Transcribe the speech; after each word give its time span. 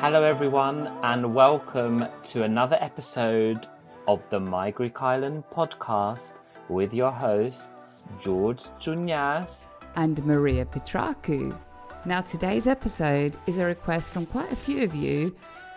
Hello, 0.00 0.22
everyone, 0.22 0.86
and 1.02 1.34
welcome 1.34 2.04
to 2.24 2.42
another 2.44 2.76
episode 2.80 3.66
of 4.06 4.28
the 4.30 4.38
My 4.38 4.70
Greek 4.70 5.02
Island 5.02 5.44
podcast 5.52 6.34
with 6.68 6.94
your 6.94 7.10
hosts, 7.10 8.04
George 8.20 8.62
Junias. 8.80 9.64
and 9.96 10.24
Maria 10.24 10.64
Petraku. 10.64 11.58
Now, 12.04 12.20
today's 12.20 12.66
episode 12.66 13.36
is 13.46 13.58
a 13.58 13.64
request 13.64 14.12
from 14.12 14.26
quite 14.26 14.52
a 14.52 14.56
few 14.56 14.84
of 14.84 14.94
you, 14.94 15.34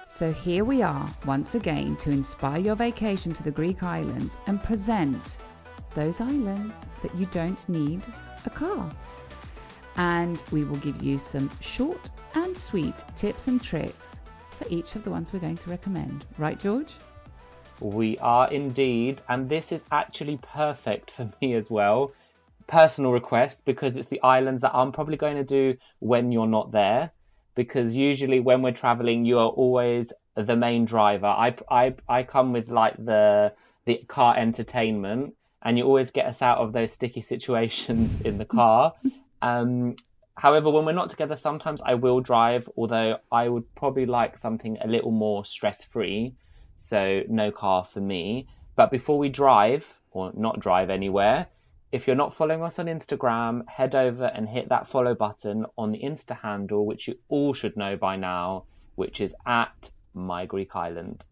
so 0.08 0.32
here 0.32 0.64
we 0.66 0.82
are 0.82 1.10
once 1.26 1.56
again 1.56 1.96
to 1.98 2.12
inspire 2.12 2.60
your 2.60 2.76
vacation 2.76 3.34
to 3.34 3.44
the 3.44 3.52
Greek 3.52 3.84
islands 3.84 4.38
and 4.48 4.62
present 4.62 5.40
those 5.96 6.20
islands 6.22 6.76
that 7.02 7.16
you 7.16 7.26
don't 7.28 7.68
need 7.70 8.02
a 8.46 8.50
car. 8.50 8.92
And 10.00 10.42
we 10.52 10.64
will 10.64 10.78
give 10.78 11.04
you 11.04 11.18
some 11.18 11.52
short 11.60 12.12
and 12.34 12.58
sweet 12.58 13.04
tips 13.18 13.50
and 13.50 13.62
tricks 13.62 14.22
for 14.58 14.66
each 14.70 14.96
of 14.96 15.04
the 15.04 15.12
ones 15.12 15.34
we're 15.34 15.40
going 15.40 15.58
to 15.58 15.70
recommend. 15.70 16.26
Right, 16.38 16.58
George? 16.58 16.96
We 17.82 18.18
are 18.20 18.50
indeed, 18.50 19.22
and 19.28 19.50
this 19.50 19.74
is 19.74 19.84
actually 19.92 20.40
perfect 20.42 21.12
for 21.12 21.30
me 21.42 21.54
as 21.54 21.70
well. 21.70 22.14
Personal 22.66 23.12
request 23.12 23.66
because 23.66 23.98
it's 23.98 24.08
the 24.08 24.22
islands 24.22 24.62
that 24.62 24.74
I'm 24.74 24.94
probably 24.94 25.18
going 25.18 25.36
to 25.36 25.44
do 25.44 25.78
when 26.00 26.32
you're 26.32 26.48
not 26.48 26.72
there. 26.72 27.12
Because 27.56 27.94
usually 27.94 28.40
when 28.40 28.62
we're 28.62 28.72
traveling, 28.72 29.26
you 29.26 29.38
are 29.40 29.50
always 29.50 30.14
the 30.36 30.56
main 30.56 30.86
driver. 30.86 31.28
I, 31.28 31.58
I, 31.70 31.96
I 32.08 32.24
come 32.24 32.54
with 32.54 32.70
like 32.70 32.96
the 32.96 33.52
the 33.84 33.98
car 34.08 34.38
entertainment, 34.38 35.34
and 35.62 35.78
you 35.78 35.84
always 35.84 36.12
get 36.12 36.26
us 36.26 36.42
out 36.42 36.60
of 36.60 36.72
those 36.72 36.94
sticky 36.94 37.22
situations 37.34 38.22
in 38.22 38.38
the 38.38 38.46
car. 38.46 38.94
Um, 39.42 39.96
however, 40.36 40.70
when 40.70 40.86
we're 40.86 40.92
not 40.94 41.10
together, 41.10 41.36
sometimes 41.36 41.82
I 41.82 41.96
will 41.96 42.20
drive, 42.20 42.70
although 42.78 43.18
I 43.32 43.48
would 43.48 43.74
probably 43.76 44.06
like 44.06 44.38
something 44.38 44.78
a 44.82 44.88
little 44.88 45.12
more 45.12 45.46
stress 45.46 45.84
free. 45.84 46.36
So, 46.76 47.24
no 47.28 47.52
car 47.52 47.86
for 47.86 48.02
me. 48.02 48.48
But 48.76 48.92
before 48.92 49.18
we 49.18 49.30
drive, 49.30 50.00
or 50.12 50.32
not 50.34 50.60
drive 50.60 50.90
anywhere, 50.90 51.48
if 51.92 52.06
you're 52.06 52.16
not 52.16 52.34
following 52.34 52.64
us 52.64 52.80
on 52.80 52.86
Instagram, 52.86 53.68
head 53.68 53.96
over 53.96 54.26
and 54.26 54.48
hit 54.48 54.70
that 54.70 54.88
follow 54.88 55.16
button 55.16 55.66
on 55.78 55.92
the 55.92 56.00
Insta 56.00 56.40
handle, 56.40 56.86
which 56.86 57.08
you 57.08 57.16
all 57.30 57.54
should 57.54 57.76
know 57.76 57.98
by 57.98 58.16
now, 58.16 58.66
which 58.96 59.22
is 59.22 59.36
at 59.46 59.92
My 60.14 60.46
Greek 60.46 60.76
Island. 60.76 61.24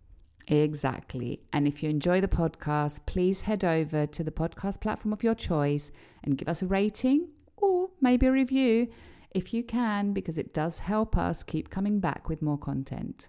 Exactly. 0.48 1.42
And 1.54 1.68
if 1.68 1.84
you 1.84 1.90
enjoy 1.90 2.22
the 2.22 2.28
podcast, 2.28 3.06
please 3.06 3.42
head 3.42 3.64
over 3.64 4.08
to 4.08 4.24
the 4.24 4.32
podcast 4.32 4.82
platform 4.82 5.14
of 5.14 5.24
your 5.24 5.36
choice 5.36 5.92
and 6.24 6.38
give 6.38 6.48
us 6.48 6.62
a 6.62 6.68
rating 6.68 7.28
or 7.58 7.90
maybe 8.00 8.28
a 8.28 8.32
review 8.32 8.88
if 9.32 9.54
you 9.54 9.64
can, 9.64 10.14
because 10.14 10.38
it 10.38 10.54
does 10.54 10.80
help 10.80 11.18
us 11.18 11.44
keep 11.44 11.70
coming 11.70 12.00
back 12.00 12.30
with 12.30 12.42
more 12.42 12.58
content. 12.58 13.28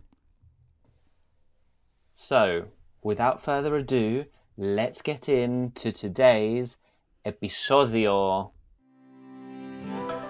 So, 2.12 2.66
without 3.02 3.40
further 3.40 3.76
ado, 3.76 4.24
let's 4.56 5.02
get 5.02 5.28
into 5.28 5.92
today's 5.92 6.78
episodio. 7.26 8.52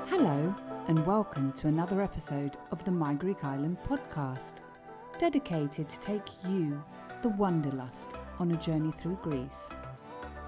Hello, 0.07 0.55
and 0.89 1.07
welcome 1.07 1.53
to 1.53 1.69
another 1.69 2.03
episode 2.03 2.57
of 2.71 2.85
the 2.85 2.91
My 2.91 3.15
Greek 3.15 3.45
Island 3.45 3.79
podcast, 3.87 4.63
dedicated 5.19 5.89
to 5.89 6.01
take 6.01 6.29
you, 6.49 6.83
the 7.23 7.29
Wanderlust, 7.31 8.11
on 8.39 8.51
a 8.51 8.57
journey 8.57 8.93
through 9.01 9.17
Greece. 9.17 9.71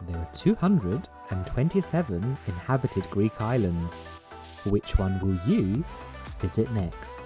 There 0.08 0.16
are 0.16 0.28
227 0.32 2.38
inhabited 2.46 3.10
Greek 3.10 3.38
islands. 3.40 3.94
Which 4.64 4.98
one 4.98 5.20
will 5.20 5.38
you 5.46 5.84
visit 6.38 6.70
next? 6.72 7.20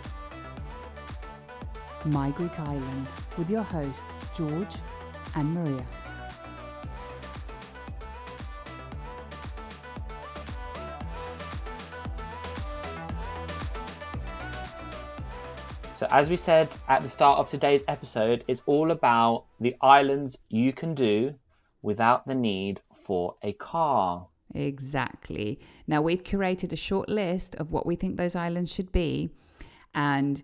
My 2.04 2.32
Greek 2.32 2.58
Island, 2.58 3.06
with 3.38 3.48
your 3.48 3.62
hosts 3.62 4.26
George 4.36 4.74
and 5.36 5.54
Maria. 5.54 5.86
So, 15.92 16.08
as 16.10 16.28
we 16.28 16.36
said 16.36 16.74
at 16.88 17.02
the 17.02 17.08
start 17.08 17.38
of 17.38 17.48
today's 17.48 17.84
episode, 17.86 18.42
it's 18.48 18.62
all 18.66 18.90
about 18.90 19.44
the 19.60 19.76
islands 19.80 20.38
you 20.48 20.72
can 20.72 20.94
do 20.94 21.36
without 21.84 22.26
the 22.26 22.34
need 22.34 22.80
for 22.92 23.36
a 23.42 23.52
car. 23.52 24.26
Exactly. 24.54 25.60
Now, 25.86 26.00
we've 26.00 26.24
curated 26.24 26.72
a 26.72 26.76
short 26.76 27.08
list 27.08 27.54
of 27.56 27.70
what 27.70 27.86
we 27.86 27.94
think 27.94 28.16
those 28.16 28.34
islands 28.34 28.72
should 28.72 28.90
be. 28.90 29.30
And 29.94 30.42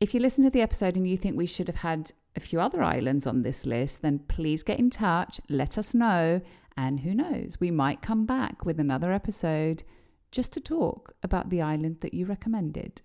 if 0.00 0.14
you 0.14 0.20
listen 0.20 0.44
to 0.44 0.50
the 0.50 0.60
episode 0.60 0.96
and 0.96 1.08
you 1.08 1.16
think 1.16 1.36
we 1.36 1.46
should 1.46 1.68
have 1.68 1.76
had 1.76 2.12
a 2.36 2.40
few 2.40 2.60
other 2.60 2.82
islands 2.82 3.26
on 3.26 3.42
this 3.42 3.64
list, 3.64 4.02
then 4.02 4.18
please 4.18 4.62
get 4.62 4.78
in 4.78 4.90
touch, 4.90 5.40
let 5.48 5.78
us 5.78 5.94
know. 5.94 6.40
And 6.76 7.00
who 7.00 7.14
knows, 7.14 7.58
we 7.58 7.70
might 7.70 8.02
come 8.02 8.26
back 8.26 8.64
with 8.64 8.78
another 8.78 9.12
episode 9.12 9.82
just 10.30 10.52
to 10.52 10.60
talk 10.60 11.14
about 11.22 11.50
the 11.50 11.62
island 11.62 11.98
that 12.00 12.14
you 12.14 12.26
recommended. 12.26 13.00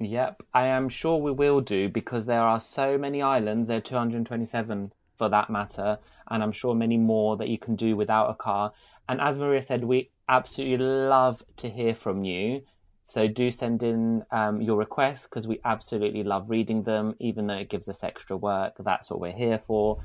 Yep, 0.00 0.42
I 0.54 0.68
am 0.68 0.88
sure 0.88 1.16
we 1.16 1.32
will 1.32 1.60
do 1.60 1.88
because 1.88 2.24
there 2.24 2.42
are 2.42 2.60
so 2.60 2.96
many 2.96 3.20
islands, 3.20 3.68
there 3.68 3.78
are 3.78 3.80
227 3.80 4.92
for 5.18 5.28
that 5.28 5.50
matter, 5.50 5.98
and 6.30 6.42
I'm 6.42 6.52
sure 6.52 6.74
many 6.74 6.96
more 6.96 7.36
that 7.36 7.48
you 7.48 7.58
can 7.58 7.76
do 7.76 7.96
without 7.96 8.30
a 8.30 8.34
car. 8.34 8.72
And 9.08 9.20
as 9.20 9.38
Maria 9.38 9.62
said, 9.62 9.84
we 9.84 10.10
absolutely 10.28 10.84
love 10.84 11.42
to 11.58 11.68
hear 11.68 11.94
from 11.94 12.24
you. 12.24 12.62
So 13.04 13.26
do 13.26 13.50
send 13.50 13.82
in 13.82 14.22
um, 14.30 14.60
your 14.60 14.76
requests 14.76 15.26
because 15.26 15.48
we 15.48 15.60
absolutely 15.64 16.24
love 16.24 16.50
reading 16.50 16.82
them, 16.82 17.14
even 17.18 17.46
though 17.46 17.56
it 17.56 17.70
gives 17.70 17.88
us 17.88 18.04
extra 18.04 18.36
work. 18.36 18.74
That's 18.78 19.10
what 19.10 19.18
we're 19.18 19.32
here 19.32 19.60
for. 19.66 20.02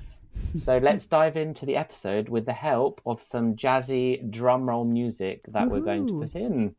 So 0.54 0.78
let's 0.82 1.08
dive 1.08 1.36
into 1.36 1.66
the 1.66 1.76
episode 1.76 2.30
with 2.30 2.46
the 2.46 2.54
help 2.54 3.02
of 3.06 3.22
some 3.22 3.56
jazzy 3.56 4.32
drum 4.32 4.68
roll 4.70 4.86
music 4.86 5.42
that 5.50 5.70
we're 5.70 5.82
going 5.82 6.08
to 6.08 6.20
put 6.20 6.36
in. 6.36 6.76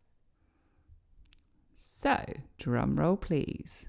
So, 1.75 2.19
drum 2.59 2.95
roll, 2.95 3.17
please. 3.17 3.85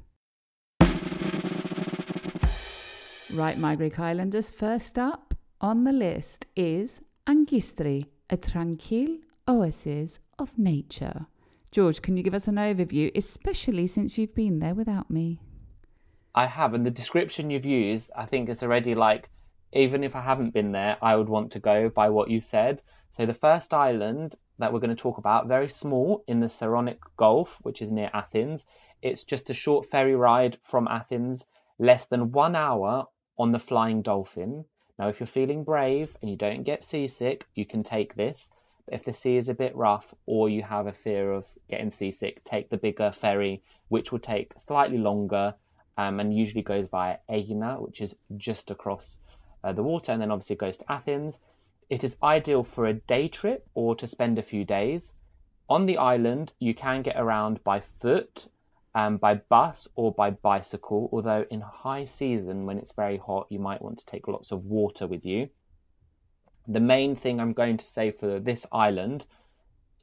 Right, 3.36 3.58
my 3.58 3.76
Greek 3.76 4.00
Islanders, 4.00 4.50
first 4.50 4.98
up 4.98 5.34
on 5.60 5.84
the 5.84 5.92
list 5.92 6.46
is 6.56 7.02
Angistri, 7.28 8.06
a 8.30 8.38
tranquil 8.38 9.18
oasis 9.46 10.22
of 10.40 10.58
nature. 10.58 11.26
George, 11.70 12.02
can 12.02 12.16
you 12.16 12.24
give 12.24 12.34
us 12.34 12.48
an 12.48 12.56
overview, 12.56 13.12
especially 13.14 13.88
since 13.88 14.18
you've 14.18 14.34
been 14.34 14.60
there 14.60 14.74
without 14.74 15.12
me? 15.12 15.42
I 16.34 16.46
have, 16.46 16.74
and 16.74 16.86
the 16.86 16.92
description 16.92 17.50
you've 17.50 17.66
used, 17.66 18.10
I 18.16 18.26
think 18.26 18.48
it's 18.48 18.64
already 18.64 18.96
like, 18.96 19.30
even 19.74 20.06
if 20.06 20.16
I 20.16 20.22
haven't 20.22 20.54
been 20.54 20.72
there, 20.72 20.96
I 21.02 21.18
would 21.18 21.28
want 21.28 21.52
to 21.52 21.60
go 21.60 21.90
by 21.90 22.12
what 22.12 22.30
you 22.30 22.40
said. 22.40 22.82
So 23.12 23.26
the 23.26 23.34
first 23.34 23.74
island 23.74 24.34
that 24.60 24.72
we're 24.72 24.80
going 24.80 24.96
to 24.96 25.02
talk 25.02 25.18
about, 25.18 25.50
very 25.50 25.68
small 25.68 26.24
in 26.26 26.40
the 26.40 26.48
Saronic 26.48 27.00
Gulf, 27.18 27.60
which 27.64 27.82
is 27.82 27.92
near 27.92 28.10
Athens. 28.14 28.66
It's 29.02 29.26
just 29.26 29.50
a 29.50 29.54
short 29.54 29.88
ferry 29.88 30.16
ride 30.16 30.58
from 30.62 30.88
Athens, 30.88 31.46
less 31.78 32.08
than 32.08 32.32
one 32.32 32.56
hour 32.56 33.08
on 33.38 33.52
the 33.52 33.60
Flying 33.60 34.02
Dolphin. 34.02 34.66
Now, 34.98 35.10
if 35.10 35.20
you're 35.20 35.28
feeling 35.28 35.64
brave 35.64 36.16
and 36.22 36.30
you 36.30 36.38
don't 36.38 36.64
get 36.64 36.84
seasick, 36.84 37.46
you 37.54 37.66
can 37.66 37.84
take 37.84 38.16
this. 38.16 38.50
But 38.86 38.94
if 38.94 39.04
the 39.04 39.14
sea 39.14 39.38
is 39.38 39.50
a 39.50 39.54
bit 39.54 39.76
rough 39.76 40.14
or 40.26 40.48
you 40.48 40.62
have 40.64 40.88
a 40.88 40.94
fear 40.94 41.32
of 41.32 41.48
getting 41.70 41.92
seasick, 41.92 42.44
take 42.44 42.70
the 42.70 42.78
bigger 42.78 43.12
ferry, 43.12 43.64
which 43.90 44.12
will 44.12 44.20
take 44.20 44.58
slightly 44.58 44.98
longer 44.98 45.56
um, 45.98 46.20
and 46.20 46.36
usually 46.36 46.62
goes 46.62 46.88
via 46.88 47.18
Aegina, 47.30 47.82
which 47.82 48.02
is 48.02 48.16
just 48.38 48.72
across 48.72 49.20
uh, 49.64 49.74
the 49.74 49.84
water, 49.84 50.12
and 50.12 50.22
then 50.22 50.32
obviously 50.32 50.56
goes 50.56 50.78
to 50.78 50.92
Athens. 50.92 51.40
It 51.90 52.04
is 52.04 52.18
ideal 52.22 52.64
for 52.64 52.86
a 52.86 52.94
day 52.94 53.28
trip 53.28 53.68
or 53.74 53.96
to 53.96 54.08
spend 54.08 54.38
a 54.38 54.44
few 54.44 54.66
days. 54.66 55.14
On 55.68 55.86
the 55.86 55.98
island, 55.98 56.54
you 56.60 56.76
can 56.76 57.02
get 57.02 57.18
around 57.18 57.64
by 57.64 57.80
foot, 57.80 58.48
um, 58.96 59.18
by 59.18 59.36
bus, 59.36 59.90
or 59.96 60.14
by 60.14 60.32
bicycle, 60.32 61.10
although 61.12 61.46
in 61.52 61.60
high 61.60 62.06
season, 62.06 62.66
when 62.66 62.78
it's 62.78 62.94
very 62.94 63.18
hot, 63.18 63.48
you 63.50 63.60
might 63.60 63.82
want 63.82 64.00
to 64.00 64.06
take 64.06 64.30
lots 64.30 64.54
of 64.54 64.66
water 64.66 65.06
with 65.06 65.26
you. 65.26 65.50
The 66.68 66.80
main 66.80 67.18
thing 67.18 67.42
I'm 67.42 67.52
going 67.52 67.78
to 67.78 67.86
say 67.86 68.12
for 68.12 68.40
this 68.40 68.66
island 68.72 69.26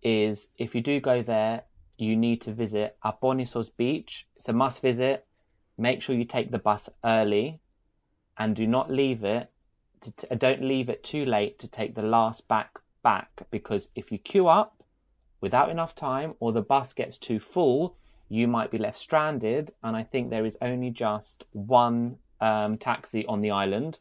is 0.02 0.48
if 0.58 0.74
you 0.74 0.82
do 0.82 1.00
go 1.00 1.22
there, 1.22 1.62
you 1.96 2.16
need 2.16 2.42
to 2.42 2.52
visit 2.52 2.96
Aponissos 3.02 3.70
Beach. 3.74 4.26
It's 4.36 4.50
a 4.50 4.52
must 4.52 4.82
visit. 4.82 5.26
Make 5.78 6.02
sure 6.02 6.14
you 6.14 6.26
take 6.26 6.50
the 6.50 6.58
bus 6.58 6.90
early 7.02 7.60
and 8.36 8.54
do 8.54 8.66
not 8.66 8.90
leave 8.90 9.24
it 9.24 9.50
to 10.02 10.12
t- 10.12 10.36
don't 10.36 10.62
leave 10.62 10.90
it 10.90 11.02
too 11.02 11.24
late 11.24 11.60
to 11.60 11.68
take 11.68 11.94
the 11.94 12.02
last 12.02 12.46
back 12.46 12.78
back 13.02 13.46
because 13.50 13.88
if 13.94 14.12
you 14.12 14.18
queue 14.18 14.48
up 14.48 14.82
without 15.40 15.70
enough 15.70 15.94
time 15.94 16.34
or 16.40 16.52
the 16.52 16.60
bus 16.60 16.92
gets 16.92 17.18
too 17.18 17.38
full, 17.38 17.96
you 18.32 18.48
might 18.48 18.70
be 18.70 18.78
left 18.78 18.96
stranded. 18.96 19.74
And 19.84 19.94
I 19.94 20.04
think 20.04 20.30
there 20.30 20.46
is 20.46 20.56
only 20.62 20.88
just 20.88 21.44
one 21.52 22.16
um, 22.40 22.78
taxi 22.78 23.26
on 23.26 23.42
the 23.42 23.50
island. 23.50 24.00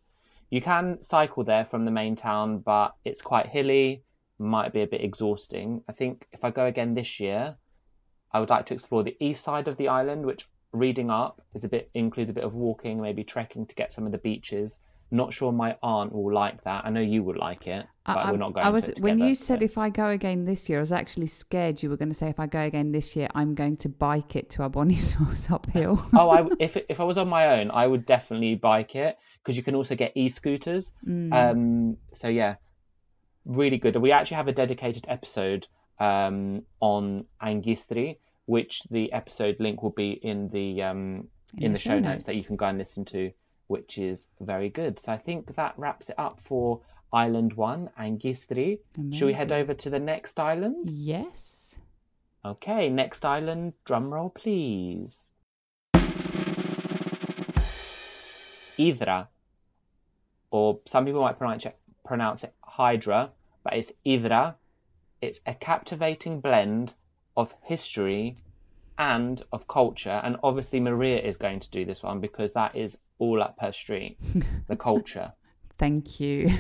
You 0.50 0.62
can 0.62 1.02
cycle 1.02 1.44
there 1.44 1.66
from 1.66 1.84
the 1.84 1.92
main 1.92 2.16
town, 2.16 2.60
but 2.60 2.96
it's 3.04 3.22
quite 3.22 3.46
hilly, 3.46 4.04
might 4.40 4.72
be 4.72 4.84
a 4.84 4.88
bit 4.88 5.04
exhausting. 5.04 5.84
I 5.90 5.92
think 5.92 6.28
if 6.32 6.46
I 6.46 6.52
go 6.52 6.66
again 6.66 6.94
this 6.94 7.20
year, 7.20 7.58
I 8.32 8.40
would 8.40 8.50
like 8.50 8.68
to 8.68 8.74
explore 8.74 9.04
the 9.04 9.18
east 9.20 9.44
side 9.44 9.68
of 9.68 9.76
the 9.76 9.90
island, 9.90 10.26
which 10.26 10.48
reading 10.72 11.10
up 11.10 11.42
is 11.54 11.66
a 11.66 11.70
bit 11.70 11.90
includes 11.94 12.30
a 12.30 12.34
bit 12.34 12.46
of 12.46 12.54
walking, 12.54 13.02
maybe 13.02 13.26
trekking 13.26 13.66
to 13.66 13.76
get 13.76 13.92
some 13.92 14.06
of 14.06 14.14
the 14.14 14.18
beaches. 14.18 14.80
Not 15.14 15.34
sure 15.34 15.52
my 15.52 15.76
aunt 15.84 16.14
will 16.14 16.34
like 16.34 16.64
that. 16.64 16.86
I 16.86 16.90
know 16.90 17.02
you 17.02 17.22
would 17.24 17.36
like 17.36 17.68
it, 17.68 17.86
but 18.06 18.18
I, 18.18 18.32
we're 18.32 18.38
not 18.38 18.54
going 18.54 18.66
I 18.66 18.70
was 18.70 18.92
when 19.00 19.20
you 19.20 19.36
said 19.36 19.60
so- 19.60 19.66
if 19.66 19.78
I 19.78 19.90
go 19.90 20.08
again 20.08 20.46
this 20.46 20.70
year, 20.70 20.80
I 20.80 20.82
was 20.82 20.94
actually 20.94 21.28
scared 21.28 21.84
you 21.84 21.90
were 21.90 21.98
going 21.98 22.10
to 22.10 22.16
say 22.16 22.30
if 22.30 22.40
I 22.40 22.48
go 22.48 22.62
again 22.62 22.92
this 22.94 23.16
year, 23.16 23.28
I'm 23.36 23.54
going 23.54 23.76
to 23.78 23.90
bike 23.90 24.38
it 24.38 24.50
to 24.52 24.60
Abonissos 24.60 25.52
uphill. 25.58 26.04
oh, 26.14 26.30
I, 26.30 26.48
if 26.60 26.78
if 26.90 27.00
I 27.00 27.04
was 27.04 27.18
on 27.18 27.28
my 27.28 27.60
own, 27.60 27.72
I 27.72 27.88
would 27.88 28.06
definitely 28.06 28.56
bike 28.56 28.96
it 28.96 29.18
because 29.44 29.58
you 29.58 29.64
can 29.64 29.76
also 29.76 29.96
get 29.96 30.14
e-scooters. 30.16 30.94
Mm. 31.06 31.34
Um, 31.34 31.98
so 32.14 32.30
yeah, 32.30 32.56
really 33.46 33.78
good. 33.78 33.96
We 33.96 34.12
actually 34.12 34.38
have 34.38 34.48
a 34.48 34.54
dedicated 34.54 35.06
episode 35.08 35.68
um, 36.00 36.64
on 36.80 37.26
Angistri, 37.42 38.18
which 38.46 38.84
the 38.90 39.12
episode 39.14 39.58
link 39.60 39.84
will 39.84 39.94
be 39.94 40.12
in 40.12 40.50
the 40.50 40.84
um, 40.84 41.28
in, 41.58 41.74
the, 41.74 41.80
show 41.80 42.00
notes. 42.00 42.26
that 42.26 42.36
you 42.36 42.44
can 42.44 42.56
go 42.56 42.66
and 42.66 42.78
listen 42.78 43.06
to, 43.06 43.32
which 43.72 43.98
is 43.98 44.28
very 44.42 44.70
good. 44.70 45.00
So 45.00 45.14
I 45.14 45.18
think 45.18 45.56
that 45.56 45.74
wraps 45.78 46.10
it 46.10 46.20
up 46.20 46.42
for 46.42 46.82
Island 47.14 47.54
One, 47.54 47.90
Angistri. 47.98 48.80
Should 49.14 49.26
we 49.28 49.34
head 49.34 49.54
over 49.54 49.74
to 49.74 49.90
the 49.90 50.00
next 50.00 50.40
island? 50.40 50.92
yes. 50.92 51.74
Okay, 52.44 52.90
next 52.90 53.24
island, 53.24 53.74
drum 53.86 54.14
roll 54.14 54.30
please. 54.30 55.32
Idra, 58.78 59.28
or 60.50 60.80
some 60.86 61.06
people 61.06 61.22
might 61.22 61.38
pronounce 61.38 61.66
it, 61.66 61.78
pronounce 62.04 62.44
it 62.44 62.54
Hydra, 62.62 63.30
but 63.64 63.74
it's 63.74 63.94
Idra. 64.06 64.56
It's 65.22 65.40
a 65.46 65.54
captivating 65.54 66.42
blend 66.42 66.96
of 67.38 67.54
history 67.64 68.38
and 69.02 69.42
of 69.52 69.68
culture, 69.68 70.22
and 70.24 70.38
obviously 70.44 70.80
Maria 70.80 71.20
is 71.20 71.36
going 71.36 71.60
to 71.60 71.70
do 71.72 71.84
this 71.86 72.04
one 72.04 72.20
because 72.20 72.54
that 72.54 72.76
is 72.76 73.00
all 73.18 73.42
up 73.42 73.56
her 73.60 73.72
street, 73.72 74.18
the 74.68 74.76
culture. 74.76 75.34
Thank 75.80 76.20
you. 76.20 76.52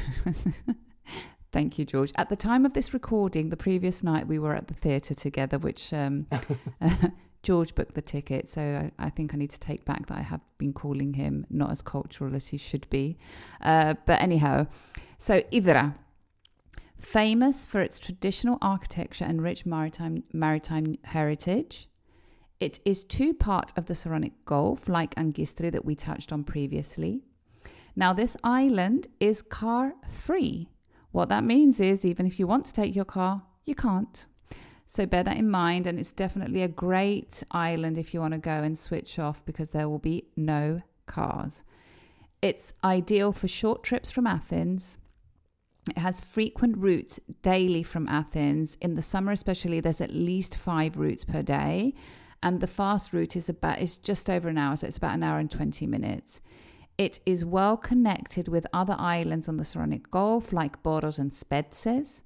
Thank 1.52 1.78
you, 1.78 1.86
George. 1.86 2.12
At 2.16 2.30
the 2.30 2.36
time 2.36 2.66
of 2.66 2.74
this 2.74 2.96
recording, 2.96 3.50
the 3.50 3.58
previous 3.58 4.02
night 4.02 4.26
we 4.28 4.40
were 4.40 4.56
at 4.56 4.68
the 4.68 4.74
theatre 4.74 5.14
together, 5.14 5.60
which 5.60 5.94
um, 5.94 6.26
George 7.44 7.76
booked 7.76 7.94
the 7.94 8.02
ticket. 8.02 8.50
So 8.50 8.62
I, 8.62 9.06
I 9.06 9.10
think 9.12 9.36
I 9.36 9.38
need 9.38 9.52
to 9.52 9.60
take 9.60 9.86
back 9.86 10.08
that 10.08 10.18
I 10.18 10.22
have 10.22 10.42
been 10.58 10.74
calling 10.74 11.14
him 11.14 11.46
not 11.52 11.70
as 11.70 11.84
cultural 11.84 12.36
as 12.36 12.48
he 12.48 12.58
should 12.58 12.90
be. 12.90 13.20
Uh, 13.62 13.94
but 14.08 14.20
anyhow, 14.20 14.66
so 15.20 15.42
Idra, 15.52 15.94
famous 16.98 17.66
for 17.66 17.82
its 17.82 18.00
traditional 18.00 18.58
architecture 18.64 19.26
and 19.26 19.44
rich 19.44 19.64
maritime 19.64 20.24
maritime 20.34 20.98
heritage. 21.04 21.88
It 22.62 22.80
is 22.86 23.04
two 23.04 23.34
part 23.34 23.74
of 23.76 23.88
the 23.88 23.96
Saronic 23.96 24.34
Gulf, 24.46 24.88
like 24.88 25.16
Angistri 25.16 25.72
that 25.72 25.84
we 25.84 25.96
touched 25.96 26.32
on 26.32 26.44
previously. 26.44 27.24
Now, 27.96 28.14
this 28.14 28.38
island 28.44 29.08
is 29.20 29.42
car 29.42 29.94
free. 30.08 30.70
What 31.12 31.30
that 31.30 31.44
means 31.44 31.80
is, 31.80 32.06
even 32.06 32.28
if 32.28 32.40
you 32.40 32.46
want 32.46 32.68
to 32.68 32.72
take 32.72 32.96
your 32.96 33.04
car, 33.04 33.42
you 33.66 33.74
can't. 33.74 34.28
So 34.86 35.08
bear 35.08 35.24
that 35.24 35.38
in 35.38 35.50
mind, 35.50 35.88
and 35.88 35.98
it's 35.98 36.12
definitely 36.12 36.62
a 36.62 36.68
great 36.68 37.44
island 37.50 37.98
if 37.98 38.14
you 38.14 38.20
want 38.20 38.36
to 38.36 38.40
go 38.40 38.52
and 38.52 38.78
switch 38.78 39.18
off 39.18 39.44
because 39.44 39.72
there 39.72 39.90
will 39.90 39.98
be 39.98 40.26
no 40.36 40.82
cars. 41.08 41.64
It's 42.44 42.74
ideal 42.84 43.32
for 43.32 43.48
short 43.48 43.82
trips 43.82 44.12
from 44.12 44.28
Athens. 44.28 44.98
It 45.90 45.98
has 45.98 46.22
frequent 46.22 46.78
routes 46.78 47.20
daily 47.42 47.82
from 47.82 48.08
Athens. 48.08 48.78
In 48.82 48.94
the 48.94 49.02
summer, 49.02 49.32
especially, 49.32 49.80
there's 49.80 50.00
at 50.00 50.14
least 50.14 50.56
five 50.56 50.96
routes 50.96 51.26
per 51.26 51.42
day, 51.42 51.96
and 52.44 52.60
the 52.60 52.68
fast 52.68 53.14
route 53.14 53.36
is 53.36 53.50
about 53.50 53.80
is 53.80 53.98
just 53.98 54.30
over 54.30 54.50
an 54.50 54.58
hour, 54.58 54.76
so 54.76 54.88
it's 54.88 54.98
about 54.98 55.16
an 55.16 55.24
hour 55.24 55.40
and 55.40 55.52
twenty 55.52 55.88
minutes. 55.88 56.42
It 56.98 57.20
is 57.26 57.46
well 57.46 57.78
connected 57.78 58.48
with 58.48 58.68
other 58.74 58.96
islands 59.00 59.48
on 59.48 59.58
the 59.58 59.64
Saronic 59.64 60.12
Gulf, 60.12 60.54
like 60.54 60.84
Poros 60.84 61.20
and 61.20 61.32
Spetses, 61.32 62.22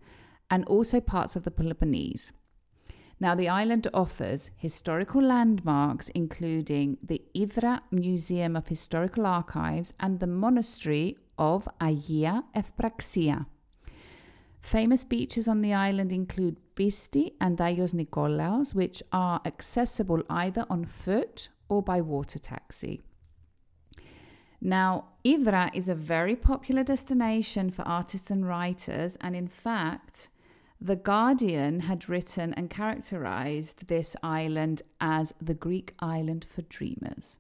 and 0.50 0.66
also 0.66 1.00
parts 1.00 1.36
of 1.36 1.44
the 1.44 1.52
Peloponnese. 1.52 2.32
Now, 3.20 3.36
the 3.36 3.48
island 3.48 3.88
offers 3.94 4.52
historical 4.58 5.22
landmarks, 5.22 6.10
including 6.10 6.98
the 7.02 7.22
Idra 7.34 7.80
Museum 7.92 8.58
of 8.58 8.68
Historical 8.68 9.26
Archives 9.26 9.94
and 10.02 10.20
the 10.20 10.28
monastery 10.28 11.18
of 11.38 11.68
Agia 11.80 12.44
Evpraxia. 12.54 13.46
Famous 14.66 15.04
beaches 15.04 15.48
on 15.48 15.62
the 15.62 15.76
island 15.76 16.12
include 16.12 16.58
Bisti 16.76 17.34
and 17.40 17.56
Agios 17.60 17.94
Nikolaos, 17.94 18.74
which 18.74 19.04
are 19.12 19.40
accessible 19.46 20.24
either 20.28 20.66
on 20.72 20.86
foot 20.86 21.50
or 21.70 21.84
by 21.84 22.02
water 22.02 22.40
taxi. 22.40 23.04
Now, 24.60 25.10
Idra 25.24 25.70
is 25.76 25.88
a 25.88 25.94
very 25.94 26.36
popular 26.36 26.84
destination 26.84 27.70
for 27.70 27.84
artists 27.84 28.32
and 28.32 28.44
writers, 28.48 29.16
and 29.22 29.36
in 29.36 29.48
fact, 29.48 30.30
The 30.82 30.96
Guardian 30.96 31.82
had 31.82 32.10
written 32.10 32.52
and 32.56 32.68
characterized 32.68 33.88
this 33.88 34.16
island 34.24 34.82
as 35.00 35.32
the 35.40 35.54
Greek 35.54 35.94
island 36.00 36.44
for 36.44 36.64
dreamers. 36.64 37.38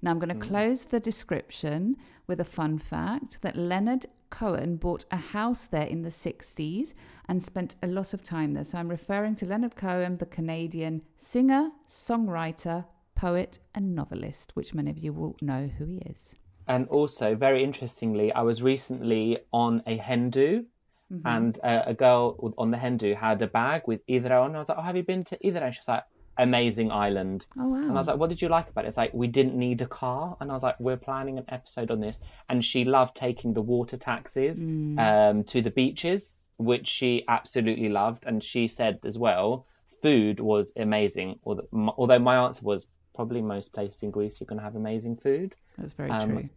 Now, 0.00 0.12
I'm 0.12 0.18
going 0.18 0.40
to 0.40 0.46
mm. 0.46 0.48
close 0.48 0.84
the 0.84 1.00
description 1.00 1.98
with 2.26 2.40
a 2.40 2.44
fun 2.44 2.78
fact 2.78 3.40
that 3.42 3.56
Leonard 3.56 4.06
Cohen 4.30 4.76
bought 4.76 5.04
a 5.10 5.16
house 5.16 5.64
there 5.66 5.86
in 5.86 6.02
the 6.02 6.08
60s 6.08 6.94
and 7.28 7.42
spent 7.42 7.76
a 7.82 7.86
lot 7.86 8.14
of 8.14 8.22
time 8.24 8.54
there. 8.54 8.64
So 8.64 8.78
I'm 8.78 8.88
referring 8.88 9.34
to 9.36 9.46
Leonard 9.46 9.76
Cohen, 9.76 10.16
the 10.16 10.26
Canadian 10.26 11.02
singer, 11.16 11.70
songwriter, 11.86 12.84
poet, 13.14 13.58
and 13.74 13.94
novelist, 13.94 14.52
which 14.54 14.74
many 14.74 14.90
of 14.90 14.98
you 14.98 15.12
will 15.12 15.36
know 15.40 15.66
who 15.78 15.86
he 15.86 15.98
is. 15.98 16.34
And 16.68 16.88
also, 16.88 17.34
very 17.34 17.62
interestingly, 17.64 18.32
I 18.32 18.42
was 18.42 18.62
recently 18.62 19.38
on 19.52 19.82
a 19.86 19.96
hen 19.96 20.30
do, 20.30 20.66
Mm-hmm. 21.12 21.26
and 21.26 21.60
uh, 21.62 21.82
a 21.84 21.92
girl 21.92 22.54
on 22.56 22.70
the 22.70 22.78
hen 22.78 22.96
do 22.96 23.12
had 23.12 23.42
a 23.42 23.46
bag 23.46 23.82
with 23.86 24.00
Idra 24.06 24.44
on. 24.44 24.56
I 24.56 24.58
was 24.60 24.70
like, 24.70 24.78
"Oh, 24.78 24.80
have 24.82 24.96
you 24.96 25.02
been 25.02 25.24
to 25.24 25.36
Idra?" 25.46 25.60
And 25.66 25.74
she's 25.74 25.86
like, 25.86 26.04
"Amazing 26.38 26.90
island." 26.90 27.46
Oh, 27.58 27.68
wow. 27.68 27.76
And 27.76 27.90
I 27.90 27.94
was 27.94 28.08
like, 28.08 28.18
"What 28.18 28.30
did 28.30 28.40
you 28.42 28.48
like 28.48 28.68
about 28.68 28.84
it?" 28.84 28.88
It's 28.88 28.96
like 28.96 29.12
we 29.14 29.26
didn't 29.26 29.56
need 29.56 29.82
a 29.82 29.86
car, 29.86 30.36
and 30.40 30.50
I 30.50 30.54
was 30.54 30.62
like, 30.62 30.78
"We're 30.80 30.96
planning 30.96 31.38
an 31.38 31.44
episode 31.48 31.90
on 31.90 32.00
this." 32.00 32.18
And 32.48 32.64
she 32.64 32.84
loved 32.84 33.14
taking 33.16 33.52
the 33.54 33.62
water 33.62 33.96
taxis 33.96 34.62
Mm. 34.62 34.98
um, 34.98 35.44
to 35.44 35.62
the 35.62 35.70
beaches, 35.70 36.38
which 36.56 36.86
she 36.88 37.24
absolutely 37.28 37.88
loved, 37.88 38.24
and 38.26 38.42
she 38.42 38.68
said 38.68 39.00
as 39.04 39.18
well. 39.18 39.66
food 40.02 40.40
was 40.40 40.72
amazing. 40.76 41.38
Although 41.46 42.18
my 42.18 42.36
answer 42.44 42.64
was 42.64 42.88
probably 43.14 43.40
most 43.40 43.72
places 43.72 44.02
in 44.02 44.10
Greece 44.10 44.40
you're 44.40 44.46
going 44.46 44.58
to 44.58 44.64
have 44.64 44.74
amazing 44.74 45.14
food. 45.16 45.54
That's 45.78 45.92
very 45.92 46.10
Um, 46.10 46.28
true. 46.30 46.48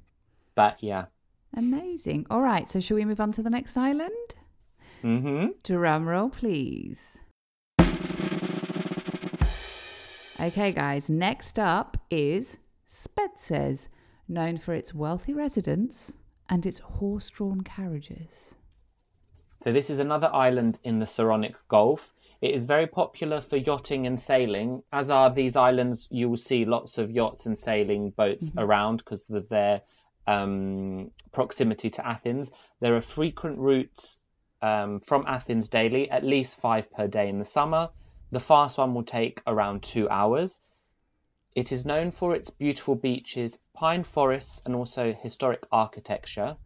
But 0.56 0.82
yeah. 0.82 1.06
Amazing. 1.56 2.26
All 2.32 2.42
right, 2.42 2.68
so 2.68 2.80
shall 2.80 2.96
we 2.96 3.06
move 3.06 3.20
on 3.22 3.32
to 3.34 3.44
the 3.44 3.52
next 3.52 3.78
island? 3.78 4.30
hmm 5.02 5.48
Drum 5.64 6.08
roll, 6.10 6.30
please. 6.30 7.20
Okay, 10.38 10.74
guys, 10.74 11.10
next 11.10 11.58
up 11.60 11.96
is 12.10 12.60
Spetses, 12.86 13.88
known 14.28 14.58
for 14.58 14.74
its 14.74 14.94
wealthy 14.94 15.34
residents 15.34 16.18
and 16.50 16.66
its 16.66 16.80
horse 16.80 17.30
drawn 17.30 17.62
carriages. 17.62 18.54
So 19.62 19.72
this 19.72 19.90
is 19.90 20.00
another 20.00 20.30
island 20.34 20.78
in 20.84 21.00
the 21.00 21.06
Saronic 21.06 21.56
Gulf. 21.70 22.14
It 22.42 22.52
is 22.52 22.66
very 22.66 22.86
popular 22.86 23.40
for 23.40 23.56
yachting 23.56 24.08
and 24.08 24.20
sailing, 24.20 24.84
as 24.92 25.10
are 25.10 25.34
these 25.34 25.56
islands. 25.56 26.06
You 26.12 26.28
will 26.28 26.38
see 26.38 26.66
lots 26.66 26.98
of 26.98 27.10
yachts 27.10 27.46
and 27.46 27.58
sailing 27.58 28.10
boats 28.10 28.52
around 28.58 28.98
because 28.98 29.30
of 29.30 29.48
their 29.48 29.84
um, 30.28 31.12
proximity 31.32 31.90
to 31.92 32.06
Athens. 32.06 32.52
There 32.82 32.98
are 32.98 33.02
frequent 33.02 33.58
routes 33.58 34.20
um, 34.62 35.00
from 35.00 35.24
Athens 35.28 35.70
daily, 35.70 36.12
at 36.12 36.26
least 36.26 36.60
five 36.60 36.92
per 36.92 37.08
day 37.08 37.30
in 37.30 37.40
the 37.40 37.46
summer. 37.46 37.90
The 38.32 38.40
fast 38.40 38.78
one 38.78 38.94
will 38.94 39.04
take 39.04 39.42
around 39.46 39.84
two 39.84 40.10
hours. 40.10 40.60
It 41.54 41.72
is 41.72 41.86
known 41.86 42.12
for 42.12 42.36
its 42.36 42.50
beautiful 42.50 42.96
beaches, 42.96 43.60
pine 43.74 44.04
forests, 44.04 44.66
and 44.66 44.76
also 44.76 45.14
historic 45.14 45.66
architecture. 45.72 46.58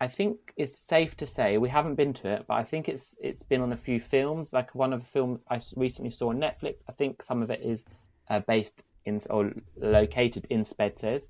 I 0.00 0.08
think 0.08 0.52
it's 0.56 0.78
safe 0.78 1.16
to 1.18 1.26
say 1.26 1.58
we 1.58 1.68
haven't 1.68 1.94
been 1.94 2.14
to 2.14 2.28
it, 2.28 2.46
but 2.46 2.54
I 2.54 2.64
think 2.64 2.88
it's 2.88 3.16
it's 3.20 3.42
been 3.42 3.60
on 3.60 3.72
a 3.72 3.76
few 3.76 4.00
films. 4.00 4.52
Like 4.52 4.74
one 4.74 4.92
of 4.92 5.00
the 5.00 5.08
films 5.08 5.44
I 5.48 5.60
recently 5.76 6.10
saw 6.10 6.30
on 6.30 6.38
Netflix. 6.38 6.82
I 6.88 6.92
think 6.92 7.22
some 7.22 7.42
of 7.42 7.50
it 7.50 7.60
is 7.60 7.84
uh, 8.28 8.40
based 8.40 8.82
in 9.04 9.20
or 9.28 9.52
located 9.76 10.46
in 10.50 10.64
Spetses. 10.64 11.28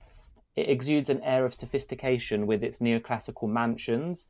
It 0.56 0.68
exudes 0.68 1.10
an 1.10 1.22
air 1.22 1.44
of 1.44 1.54
sophistication 1.54 2.46
with 2.46 2.64
its 2.64 2.78
neoclassical 2.78 3.48
mansions, 3.48 4.26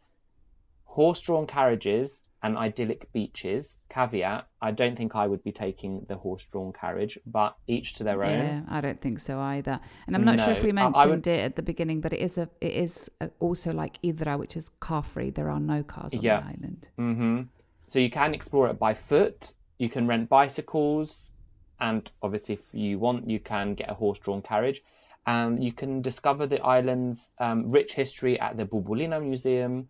horse-drawn 0.85 1.47
carriages, 1.47 2.23
and 2.43 2.57
idyllic 2.57 3.13
beaches. 3.13 3.77
Caveat: 3.91 4.47
I 4.63 4.71
don't 4.71 4.97
think 4.97 5.15
I 5.15 5.27
would 5.27 5.43
be 5.45 5.53
taking 5.53 6.05
the 6.09 6.17
horse-drawn 6.17 6.73
carriage, 6.73 7.19
but 7.27 7.57
each 7.67 7.95
to 7.95 8.05
their 8.05 8.23
own. 8.25 8.39
Yeah, 8.39 8.63
I 8.69 8.81
don't 8.81 9.01
think 9.01 9.19
so 9.21 9.39
either. 9.39 9.79
And 10.07 10.17
I'm 10.17 10.25
not 10.25 10.41
sure 10.41 10.53
if 10.55 10.63
No, 10.63 10.65
we 10.65 10.71
I- 10.71 10.83
I 10.83 10.85
mentioned 10.87 11.11
would- 11.11 11.27
it 11.27 11.41
at 11.41 11.57
the 11.57 11.63
beginning, 11.63 12.01
but 12.01 12.13
it 12.13 12.21
is 12.21 12.39
a 12.39 12.49
it 12.61 12.73
is 12.73 13.11
also 13.41 13.73
like 13.73 14.01
Idra, 14.03 14.39
which 14.39 14.57
is 14.57 14.69
car 14.81 15.03
free. 15.03 15.31
There 15.31 15.51
are 15.51 15.61
no 15.61 15.83
cars 15.83 16.15
on 16.15 16.23
Yeah. 16.23 16.41
the 16.41 16.47
island. 16.47 16.89
hmm 16.97 17.43
So 17.89 17.99
you 17.99 18.11
can 18.11 18.35
explore 18.35 18.69
it 18.69 18.79
by 18.79 18.95
foot. 18.95 19.53
You 19.79 19.89
can 19.89 20.07
rent 20.07 20.29
bicycles, 20.29 21.33
and 21.81 22.11
obviously, 22.23 22.55
if 22.55 22.65
you 22.73 22.99
want, 22.99 23.29
you 23.29 23.41
can 23.41 23.75
get 23.75 23.91
a 23.91 23.95
horse-drawn 23.95 24.43
carriage. 24.43 24.83
And 25.27 25.63
you 25.63 25.73
can 25.73 26.01
discover 26.01 26.47
the 26.47 26.61
island's 26.63 27.31
um, 27.39 27.71
rich 27.71 27.95
history 27.95 28.39
at 28.41 28.57
the 28.57 28.65
Bouboulina 28.65 29.21
Museum. 29.23 29.89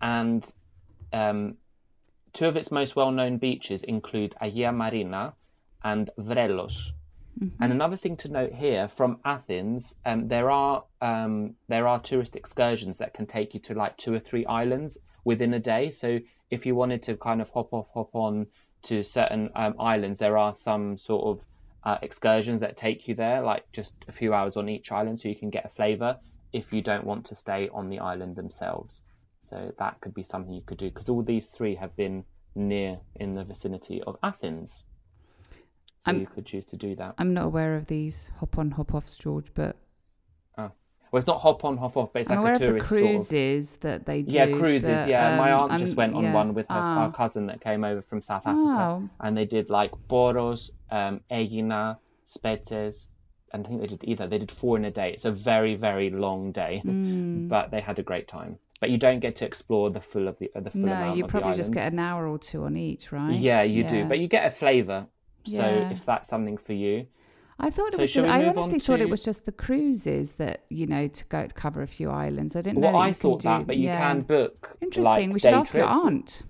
And 0.00 0.42
um, 1.12 1.56
two 2.36 2.46
of 2.46 2.56
its 2.58 2.70
most 2.70 2.94
well-known 2.94 3.38
beaches 3.38 3.82
include 3.82 4.34
Agia 4.42 4.72
Marina 4.72 5.32
and 5.82 6.10
Vrelos. 6.18 6.92
And 7.60 7.72
another 7.72 7.96
thing 7.96 8.16
to 8.18 8.28
note 8.28 8.52
here 8.52 8.88
from 8.88 9.20
Athens, 9.24 9.94
um, 10.04 10.28
there 10.28 10.50
are 10.50 10.84
um, 11.00 11.54
there 11.68 11.86
are 11.86 12.00
tourist 12.00 12.36
excursions 12.36 12.98
that 12.98 13.12
can 13.12 13.26
take 13.26 13.54
you 13.54 13.60
to 13.60 13.74
like 13.74 13.96
two 13.96 14.14
or 14.14 14.20
three 14.20 14.46
islands 14.46 14.96
within 15.24 15.52
a 15.52 15.58
day. 15.58 15.90
So 15.90 16.20
if 16.50 16.64
you 16.64 16.74
wanted 16.74 17.02
to 17.04 17.16
kind 17.16 17.40
of 17.40 17.50
hop 17.50 17.72
off, 17.72 17.88
hop 17.92 18.14
on 18.14 18.46
to 18.84 19.02
certain 19.02 19.50
um, 19.54 19.74
islands, 19.78 20.18
there 20.18 20.38
are 20.38 20.54
some 20.54 20.96
sort 20.96 21.24
of 21.26 21.44
uh, 21.84 21.98
excursions 22.00 22.60
that 22.62 22.76
take 22.76 23.06
you 23.08 23.14
there, 23.14 23.42
like 23.42 23.64
just 23.72 23.94
a 24.08 24.12
few 24.12 24.32
hours 24.32 24.56
on 24.56 24.68
each 24.68 24.92
island, 24.92 25.20
so 25.20 25.28
you 25.28 25.36
can 25.36 25.50
get 25.50 25.66
a 25.66 25.68
flavour 25.68 26.18
if 26.52 26.72
you 26.72 26.80
don't 26.80 27.04
want 27.04 27.26
to 27.26 27.34
stay 27.34 27.68
on 27.68 27.90
the 27.90 27.98
island 27.98 28.36
themselves. 28.36 29.02
So 29.46 29.72
that 29.78 30.00
could 30.00 30.12
be 30.12 30.24
something 30.24 30.52
you 30.52 30.62
could 30.66 30.78
do 30.78 30.88
because 30.90 31.08
all 31.08 31.22
these 31.22 31.50
three 31.50 31.76
have 31.76 31.94
been 31.96 32.24
near 32.56 32.98
in 33.16 33.34
the 33.36 33.44
vicinity 33.44 34.02
of 34.02 34.16
Athens. 34.24 34.82
So 36.00 36.10
I'm- 36.10 36.20
you 36.20 36.26
could 36.26 36.44
choose 36.46 36.64
to 36.66 36.76
do 36.76 36.96
that. 36.96 37.14
I'm 37.18 37.32
not 37.32 37.44
aware 37.44 37.76
of 37.76 37.86
these 37.86 38.28
hop 38.40 38.58
on 38.58 38.72
hop 38.72 38.92
offs, 38.94 39.14
George, 39.14 39.52
but 39.54 39.76
Oh. 40.58 40.70
Well, 41.12 41.18
it's 41.18 41.28
not 41.28 41.40
hop 41.40 41.64
on, 41.64 41.76
hop 41.76 41.96
off, 41.96 42.12
but 42.12 42.22
it's 42.22 42.30
I'm 42.30 42.38
like 42.42 42.42
aware 42.42 42.52
a 42.52 42.54
of 42.54 42.60
the 42.60 42.66
tourist 42.66 42.88
sort 42.88 43.02
of. 43.02 43.06
cruises 43.08 43.76
that 43.76 44.04
they 44.06 44.22
do. 44.22 44.36
Yeah, 44.36 44.50
cruises. 44.58 45.00
but, 45.02 45.08
yeah, 45.08 45.36
my 45.38 45.52
um, 45.52 45.70
aunt 45.70 45.80
just 45.80 45.90
I'm- 45.92 45.96
went 45.96 46.14
on 46.16 46.24
yeah. 46.24 46.34
one 46.34 46.52
with 46.54 46.66
her, 46.66 46.74
Ah. 46.76 47.02
our 47.04 47.12
cousin 47.12 47.46
that 47.46 47.60
came 47.60 47.84
over 47.84 48.02
from 48.02 48.20
South 48.22 48.44
Africa, 48.46 49.04
Oh. 49.04 49.08
and 49.20 49.36
they 49.36 49.44
did 49.44 49.70
like 49.70 49.92
Poros, 50.08 50.70
um, 50.90 51.20
Aegina, 51.30 51.98
Spetses, 52.26 53.08
and 53.52 53.64
I 53.64 53.68
think 53.68 53.80
they 53.80 53.86
did 53.86 54.00
Idra. 54.00 54.28
They 54.28 54.38
did 54.38 54.50
four 54.50 54.76
in 54.76 54.84
a 54.84 54.90
day. 54.90 55.12
It's 55.12 55.24
a 55.24 55.30
very, 55.30 55.76
very 55.76 56.10
long 56.10 56.50
day, 56.50 56.82
Mm. 56.84 57.48
but 57.48 57.70
they 57.70 57.80
had 57.80 58.00
a 58.00 58.02
great 58.02 58.26
time. 58.26 58.58
But 58.80 58.90
you 58.90 58.98
don't 58.98 59.20
get 59.20 59.36
to 59.36 59.46
explore 59.46 59.90
the 59.90 60.00
full 60.00 60.28
of 60.28 60.38
the 60.38 60.50
the 60.54 60.70
full 60.70 60.82
No, 60.82 61.14
you 61.14 61.26
probably 61.26 61.54
just 61.54 61.72
get 61.72 61.92
an 61.92 61.98
hour 61.98 62.28
or 62.28 62.38
two 62.38 62.64
on 62.64 62.76
each, 62.76 63.10
right? 63.10 63.34
Yeah, 63.34 63.62
you 63.62 63.84
do, 63.84 64.04
but 64.04 64.18
you 64.18 64.28
get 64.28 64.46
a 64.46 64.50
flavour. 64.50 65.06
So 65.44 65.60
Yeah. 65.60 65.90
if 65.90 66.04
that's 66.04 66.28
something 66.28 66.56
for 66.58 66.72
you, 66.72 67.06
I 67.58 67.70
thought 67.70 67.88
it 67.88 67.96
So 67.96 68.02
was. 68.02 68.12
Just, 68.12 68.28
I 68.28 68.44
honestly 68.44 68.80
thought 68.80 69.00
it 69.00 69.08
was 69.08 69.22
just 69.22 69.46
the 69.46 69.52
cruises 69.52 70.32
that 70.32 70.64
you 70.68 70.86
know 70.86 71.06
to 71.08 71.24
go 71.26 71.46
to 71.46 71.54
cover 71.54 71.82
a 71.82 71.86
few 71.86 72.10
islands. 72.10 72.54
I 72.54 72.60
didn't 72.60 72.80
know. 72.80 72.92
well, 72.92 72.96
I 73.00 73.12
thought 73.12 73.40
do, 73.40 73.48
that, 73.48 73.66
but 73.66 73.76
you 73.76 73.84
yeah. 73.84 73.98
can 73.98 74.22
book. 74.22 74.76
Interesting. 74.82 75.30
Like, 75.30 75.34
we 75.34 75.38
should 75.40 75.54
ask 75.54 75.72
your 75.72 75.86
aunt 75.86 76.42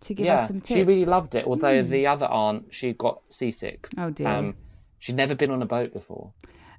to 0.00 0.14
give 0.14 0.26
yeah, 0.26 0.34
us 0.34 0.48
some 0.48 0.60
tips. 0.60 0.78
She 0.78 0.84
really 0.84 1.06
loved 1.06 1.34
it. 1.34 1.44
Although 1.46 1.82
the 1.82 2.06
other 2.06 2.26
aunt, 2.26 2.66
she 2.70 2.92
got 2.92 3.22
seasick. 3.30 3.88
Oh, 3.98 4.10
dear. 4.10 4.28
Um, 4.28 4.54
she'd 5.00 5.16
never 5.16 5.34
been 5.34 5.50
on 5.50 5.62
a 5.62 5.66
boat 5.66 5.92
before. 5.92 6.32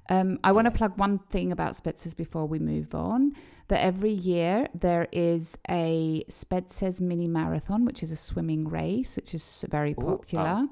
Um, 0.08 0.38
I 0.44 0.52
want 0.52 0.66
to 0.66 0.70
plug 0.70 0.96
one 0.98 1.18
thing 1.30 1.52
about 1.52 1.76
Spetses 1.76 2.16
before 2.16 2.46
we 2.46 2.58
move 2.58 2.94
on. 2.94 3.32
That 3.68 3.80
every 3.80 4.12
year 4.12 4.68
there 4.74 5.08
is 5.10 5.58
a 5.68 6.22
Spetses 6.30 7.00
mini 7.00 7.26
marathon, 7.26 7.84
which 7.84 8.02
is 8.02 8.12
a 8.12 8.16
swimming 8.16 8.68
race, 8.68 9.16
which 9.16 9.34
is 9.34 9.64
very 9.68 9.92
Ooh, 9.92 10.04
popular. 10.04 10.68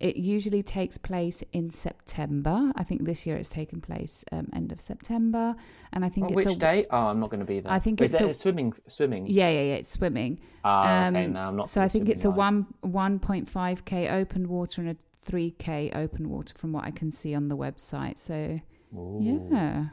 It 0.00 0.16
usually 0.16 0.62
takes 0.62 0.96
place 0.96 1.44
in 1.52 1.68
September. 1.70 2.72
I 2.74 2.82
think 2.84 3.04
this 3.04 3.26
year 3.26 3.36
it's 3.36 3.50
taken 3.50 3.82
place 3.82 4.24
um, 4.32 4.48
end 4.54 4.72
of 4.72 4.80
September, 4.80 5.54
and 5.92 6.02
I 6.02 6.08
think 6.08 6.30
it's 6.30 6.36
which 6.36 6.56
a, 6.56 6.58
day? 6.58 6.86
Oh, 6.90 7.08
I'm 7.08 7.20
not 7.20 7.28
going 7.28 7.40
to 7.40 7.46
be 7.46 7.60
there. 7.60 7.70
I 7.70 7.78
think 7.78 8.00
Is 8.00 8.14
it's 8.14 8.20
it 8.22 8.30
a- 8.30 8.34
swimming. 8.34 8.72
Swimming. 8.88 9.26
Yeah, 9.26 9.50
yeah, 9.50 9.60
yeah. 9.60 9.74
It's 9.74 9.90
swimming. 9.90 10.40
Ah, 10.64 11.08
okay. 11.08 11.26
Um, 11.26 11.32
No, 11.34 11.40
I'm 11.40 11.56
not. 11.56 11.68
So 11.68 11.82
I 11.82 11.88
think 11.88 12.08
it's 12.08 12.20
a 12.20 12.22
swimming 12.22 12.38
one 12.38 12.66
one 12.80 13.18
point 13.18 13.46
five 13.46 13.84
k 13.84 14.08
open 14.08 14.48
water 14.48 14.80
and 14.80 14.92
a 14.92 14.96
three 15.22 15.50
k 15.52 15.90
open 15.94 16.28
water 16.28 16.54
from 16.56 16.72
what 16.72 16.84
I 16.84 16.90
can 16.90 17.12
see 17.12 17.34
on 17.34 17.48
the 17.48 17.56
website. 17.56 18.18
So 18.18 18.58
Ooh. 18.96 19.18
yeah, 19.20 19.86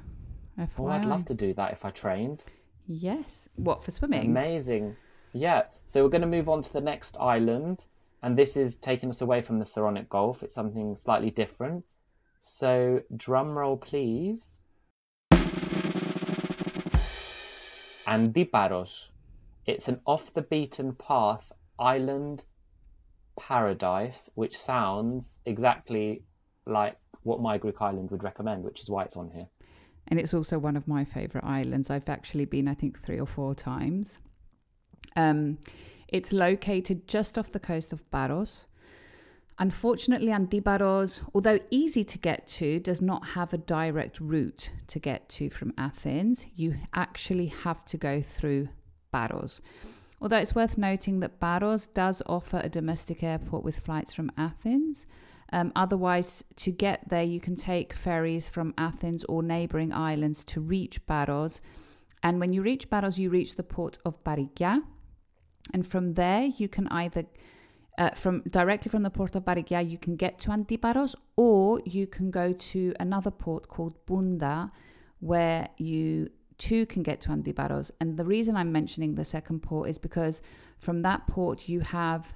FYI. 0.60 0.70
Oh, 0.80 0.88
I'd 0.88 1.06
love 1.06 1.26
to 1.26 1.34
do 1.34 1.54
that 1.54 1.74
if 1.74 1.86
I 1.86 1.92
trained. 1.92 2.46
Yes. 2.88 3.50
What 3.56 3.84
for 3.84 3.92
swimming? 3.92 4.30
Amazing. 4.30 4.96
Yeah. 5.34 5.64
So 5.86 6.04
we're 6.04 6.10
going 6.10 6.22
to 6.22 6.28
move 6.28 6.50
on 6.50 6.64
to 6.64 6.74
the 6.74 6.82
next 6.82 7.18
island, 7.18 7.86
and 8.24 8.38
this 8.38 8.58
is 8.58 8.78
taking 8.78 9.10
us 9.10 9.22
away 9.22 9.42
from 9.42 9.60
the 9.60 9.66
Saronic 9.66 10.10
Gulf. 10.10 10.44
It's 10.44 10.54
something 10.54 10.96
slightly 10.96 11.32
different. 11.32 11.86
So 12.40 13.02
drum 13.16 13.58
roll, 13.58 13.78
please. 13.78 14.60
Antiparos. 18.08 19.10
It's 19.66 19.90
an 19.90 20.00
off 20.06 20.34
the 20.34 20.42
beaten 20.42 20.94
path 20.94 21.52
island 21.78 22.46
paradise, 23.40 24.30
which 24.36 24.58
sounds 24.58 25.38
exactly 25.46 26.24
like 26.66 26.98
what 27.24 27.42
my 27.42 27.58
Greek 27.58 27.82
island 27.82 28.12
would 28.12 28.24
recommend, 28.24 28.64
which 28.64 28.82
is 28.82 28.90
why 28.90 29.04
it's 29.04 29.16
on 29.16 29.30
here. 29.30 29.48
And 30.08 30.20
it's 30.20 30.34
also 30.34 30.58
one 30.58 30.78
of 30.78 30.88
my 30.88 31.04
favorite 31.04 31.44
islands. 31.44 31.90
I've 31.90 32.10
actually 32.10 32.46
been, 32.46 32.68
I 32.68 32.74
think, 32.74 33.02
three 33.04 33.20
or 33.20 33.26
four 33.26 33.54
times. 33.54 34.20
Um, 35.16 35.58
it's 36.08 36.32
located 36.32 37.08
just 37.08 37.38
off 37.38 37.52
the 37.52 37.60
coast 37.60 37.92
of 37.92 38.10
Paros. 38.12 38.68
Unfortunately, 39.60 40.28
Antiparos, 40.28 41.20
although 41.34 41.60
easy 41.72 42.04
to 42.04 42.18
get 42.20 42.48
to, 42.48 42.80
does 42.80 43.02
not 43.02 43.26
have 43.28 43.54
a 43.54 43.58
direct 43.58 44.20
route 44.20 44.70
to 44.88 45.00
get 45.00 45.28
to 45.30 45.50
from 45.50 45.74
Athens. 45.78 46.46
You 46.56 46.76
actually 46.94 47.48
have 47.48 47.84
to 47.86 47.98
go 47.98 48.22
through 48.22 48.70
Paros. 49.12 49.62
Although 50.20 50.38
it's 50.38 50.56
worth 50.56 50.78
noting 50.78 51.20
that 51.20 51.40
Paros 51.40 51.88
does 51.88 52.24
offer 52.26 52.60
a 52.64 52.70
domestic 52.70 53.24
airport 53.24 53.64
with 53.64 53.80
flights 53.80 54.14
from 54.14 54.32
Athens. 54.38 55.06
Um, 55.54 55.72
otherwise, 55.76 56.44
to 56.58 56.72
get 56.72 57.08
there, 57.08 57.24
you 57.24 57.40
can 57.40 57.56
take 57.56 57.94
ferries 57.94 58.50
from 58.50 58.74
Athens 58.78 59.24
or 59.26 59.44
neighboring 59.44 59.94
islands 59.94 60.44
to 60.46 60.60
reach 60.60 61.06
Paros. 61.06 61.62
And 62.24 62.40
when 62.40 62.52
you 62.52 62.62
reach 62.64 62.90
Paros, 62.90 63.20
you 63.20 63.30
reach 63.30 63.56
the 63.56 63.64
port 63.64 64.00
of 64.06 64.22
Parikia. 64.24 64.82
And 65.74 65.86
from 65.86 66.14
there, 66.16 66.46
you 66.58 66.68
can 66.68 66.88
either, 66.88 67.26
uh, 67.98 68.12
from 68.12 68.42
directly 68.50 68.90
from 68.90 69.04
the 69.04 69.10
port 69.10 69.36
of 69.36 69.46
Parikia, 69.46 69.88
you 69.88 69.98
can 69.98 70.16
get 70.16 70.40
to 70.40 70.50
Antiparos, 70.50 71.14
or 71.36 71.80
you 71.86 72.08
can 72.08 72.32
go 72.32 72.54
to 72.54 72.94
another 73.00 73.32
port 73.32 73.68
called 73.68 73.94
Pounta, 74.08 74.72
where 75.20 75.70
you 75.78 76.30
too 76.58 76.86
can 76.86 77.04
get 77.04 77.22
to 77.22 77.30
Antiparos. 77.30 77.92
And 78.00 78.18
the 78.18 78.26
reason 78.26 78.56
I'm 78.56 78.72
mentioning 78.72 79.16
the 79.16 79.24
second 79.24 79.62
port 79.62 79.90
is 79.90 79.98
because 79.98 80.42
from 80.78 81.02
that 81.02 81.26
port, 81.28 81.68
you 81.68 81.80
have 81.82 82.34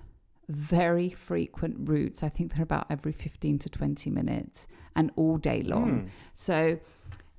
very 0.50 1.10
frequent 1.10 1.76
routes. 1.90 2.24
I 2.24 2.30
think 2.30 2.54
they're 2.54 2.64
about 2.64 2.88
every 2.90 3.12
15 3.12 3.60
to 3.60 3.70
20 3.70 4.10
minutes 4.10 4.68
and 4.96 5.12
all 5.16 5.38
day 5.38 5.62
long. 5.64 6.10
So 6.34 6.80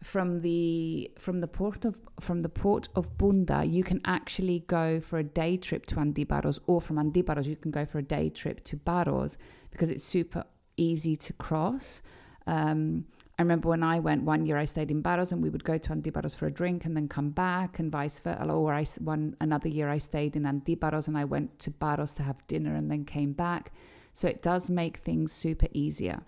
from 0.03 0.41
the 0.41 1.11
from 1.17 1.39
the 1.39 1.47
port 1.47 1.85
of 1.85 1.99
from 2.21 2.43
the 2.43 2.49
port 2.49 2.89
of 2.97 3.17
Pounta, 3.19 3.71
you 3.71 3.85
can 3.85 4.01
actually 4.05 4.65
go 4.67 5.01
for 5.01 5.19
a 5.19 5.25
day 5.25 5.57
trip 5.57 5.87
to 5.87 5.97
Antiparos, 5.97 6.59
or 6.67 6.81
from 6.81 6.97
Antiparos 6.97 7.47
you 7.47 7.57
can 7.57 7.71
go 7.71 7.85
for 7.85 7.99
a 7.99 8.03
day 8.03 8.29
trip 8.29 8.65
to 8.65 8.77
Paros 8.77 9.39
because 9.71 9.91
it's 9.91 10.05
super 10.05 10.45
easy 10.77 11.15
to 11.17 11.33
cross. 11.35 12.03
Um, 12.47 13.05
I 13.39 13.43
remember 13.43 13.69
when 13.69 13.83
I 13.83 13.99
went 13.99 14.25
one 14.25 14.45
year, 14.45 14.59
I 14.59 14.67
stayed 14.67 14.91
in 14.91 15.03
Paros 15.03 15.33
and 15.33 15.43
we 15.43 15.49
would 15.49 15.65
go 15.65 15.79
to 15.79 15.91
Antiparos 15.91 16.37
for 16.37 16.47
a 16.47 16.53
drink 16.53 16.85
and 16.85 16.97
then 16.97 17.09
come 17.09 17.31
back 17.31 17.79
and 17.79 17.91
vice 17.91 18.21
versa. 18.21 18.45
Or 18.45 18.75
I, 18.75 18.85
one 19.01 19.37
another 19.41 19.69
year, 19.69 19.89
I 19.89 19.99
stayed 19.99 20.37
in 20.37 20.43
Antiparos 20.43 21.09
and 21.09 21.17
I 21.17 21.25
went 21.25 21.59
to 21.61 21.71
Paros 21.71 22.13
to 22.15 22.23
have 22.23 22.47
dinner 22.47 22.75
and 22.75 22.91
then 22.91 23.05
came 23.05 23.33
back. 23.33 23.73
So 24.13 24.29
it 24.29 24.43
does 24.43 24.69
make 24.69 24.99
things 24.99 25.33
super 25.33 25.67
easier. 25.73 26.21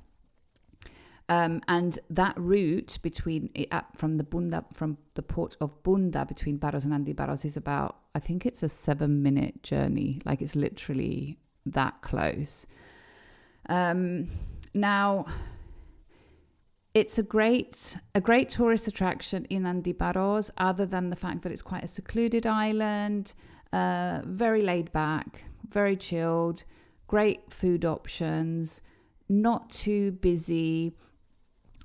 Um, 1.28 1.62
and 1.68 1.98
that 2.10 2.34
route 2.38 2.98
between 3.02 3.50
from 3.96 4.18
the 4.18 4.24
Pounta 4.24 4.64
from 4.74 4.98
the 5.14 5.22
port 5.22 5.56
of 5.60 5.82
Pounta 5.82 6.26
between 6.28 6.58
Paros 6.58 6.84
and 6.84 6.92
Antiparos 6.92 7.46
is 7.46 7.56
about 7.56 7.96
I 8.14 8.18
think 8.18 8.44
it's 8.44 8.62
a 8.62 8.68
seven 8.68 9.22
minute 9.22 9.62
journey. 9.62 10.20
Like 10.24 10.42
it's 10.42 10.54
literally 10.54 11.38
that 11.66 12.02
close. 12.02 12.66
Um, 13.70 14.26
now 14.74 15.26
it's 16.94 17.18
a 17.18 17.22
great 17.22 17.96
a 18.14 18.20
great 18.20 18.48
tourist 18.48 18.86
attraction 18.86 19.44
in 19.46 19.64
Antiparos, 19.64 20.50
other 20.58 20.86
than 20.86 21.10
the 21.10 21.16
fact 21.16 21.42
that 21.42 21.52
it's 21.52 21.62
quite 21.62 21.84
a 21.84 21.88
secluded 21.88 22.46
island, 22.46 23.34
uh, 23.72 24.22
very 24.24 24.62
laid 24.62 24.92
back, 24.92 25.42
very 25.68 25.96
chilled, 25.96 26.64
great 27.08 27.52
food 27.52 27.84
options, 27.84 28.80
not 29.28 29.68
too 29.70 30.12
busy. 30.12 30.94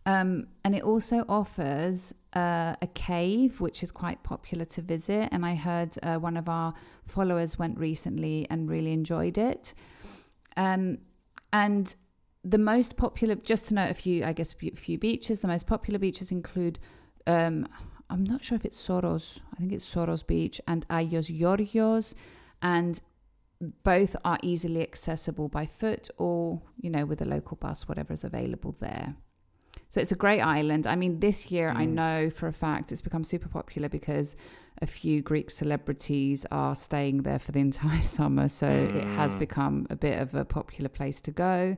Um, 0.05 0.47
and 0.63 0.75
it 0.75 0.83
also 0.83 1.23
offers 1.27 2.13
uh, 2.33 2.73
a 2.81 2.87
cave, 2.93 3.59
which 3.61 3.83
is 3.83 3.91
quite 3.91 4.21
popular 4.23 4.65
to 4.65 4.81
visit. 4.81 5.29
And 5.31 5.45
I 5.45 5.55
heard 5.55 5.95
uh, 6.03 6.17
one 6.17 6.37
of 6.37 6.49
our 6.49 6.73
followers 7.05 7.59
went 7.59 7.77
recently 7.77 8.47
and 8.49 8.69
really 8.69 8.93
enjoyed 8.93 9.37
it. 9.37 9.73
Um, 10.57 10.99
and 11.53 11.95
the 12.43 12.57
most 12.57 12.95
popular, 12.95 13.35
just 13.35 13.67
to 13.67 13.73
note 13.73 13.89
a 13.89 13.93
few, 13.93 14.23
I 14.23 14.33
guess, 14.33 14.53
a 14.53 14.71
few 14.71 14.97
beaches. 14.97 15.39
The 15.39 15.47
most 15.47 15.67
popular 15.67 15.99
beaches 15.99 16.31
include, 16.31 16.79
um, 17.27 17.67
I'm 18.09 18.23
not 18.23 18.43
sure 18.43 18.55
if 18.55 18.65
it's 18.65 18.77
Soros. 18.81 19.41
I 19.53 19.57
think 19.57 19.73
it's 19.73 19.85
Soros 19.85 20.25
Beach 20.25 20.61
and 20.67 20.87
Agios 20.89 21.35
Georgios, 21.37 22.15
and 22.61 23.01
both 23.83 24.15
are 24.23 24.37
easily 24.41 24.81
accessible 24.81 25.49
by 25.49 25.65
foot 25.65 26.09
or 26.17 26.61
you 26.79 26.89
know 26.89 27.05
with 27.05 27.21
a 27.21 27.25
local 27.25 27.57
bus, 27.57 27.87
whatever 27.87 28.13
is 28.13 28.23
available 28.23 28.75
there. 28.79 29.15
So 29.89 29.99
it's 29.99 30.11
a 30.11 30.15
great 30.15 30.41
island. 30.41 30.85
I 30.85 30.95
mean, 30.95 31.19
this 31.19 31.49
year 31.49 31.69
I 31.69 31.85
know 31.85 32.29
for 32.29 32.47
a 32.47 32.53
fact 32.53 32.91
it's 32.91 33.01
become 33.01 33.23
super 33.23 33.49
popular 33.49 33.89
because 33.89 34.35
a 34.81 34.85
few 34.85 35.21
Greek 35.21 35.49
celebrities 35.49 36.45
are 36.51 36.75
staying 36.75 37.23
there 37.23 37.39
for 37.39 37.51
the 37.51 37.59
entire 37.59 38.01
summer. 38.17 38.47
So 38.47 38.69
it 38.69 39.05
has 39.15 39.35
become 39.35 39.87
a 39.89 39.95
bit 39.95 40.21
of 40.21 40.35
a 40.35 40.45
popular 40.45 40.89
place 40.89 41.19
to 41.21 41.31
go. 41.31 41.75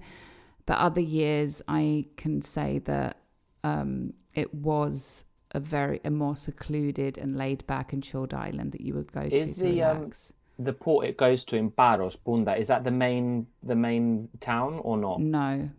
But 0.71 0.77
other 0.77 1.01
years, 1.01 1.61
I 1.67 2.05
can 2.15 2.41
say 2.41 2.79
that 2.85 3.17
um, 3.65 4.13
it 4.33 4.53
was 4.53 5.25
a 5.53 5.59
very 5.59 5.99
a 6.05 6.09
more 6.09 6.37
secluded 6.37 7.17
and 7.17 7.35
laid 7.35 7.67
back 7.67 7.91
and 7.91 8.01
chilled 8.01 8.33
island 8.33 8.71
that 8.71 8.79
you 8.79 8.93
would 8.93 9.11
go 9.11 9.19
Is 9.29 9.53
to 9.55 9.59
to 9.59 9.65
the 9.65 9.83
um, 9.83 9.97
relax. 9.97 10.31
the 10.59 10.71
port 10.71 11.07
it 11.07 11.17
goes 11.17 11.43
to 11.43 11.57
in 11.57 11.71
Paros, 11.71 12.15
Pounta, 12.15 12.57
is 12.57 12.69
that 12.69 12.85
the 12.85 12.91
main 13.05 13.47
the 13.63 13.75
main 13.75 14.29
town 14.39 14.79
or 14.81 14.95
not? 14.97 15.19
no, 15.19 15.69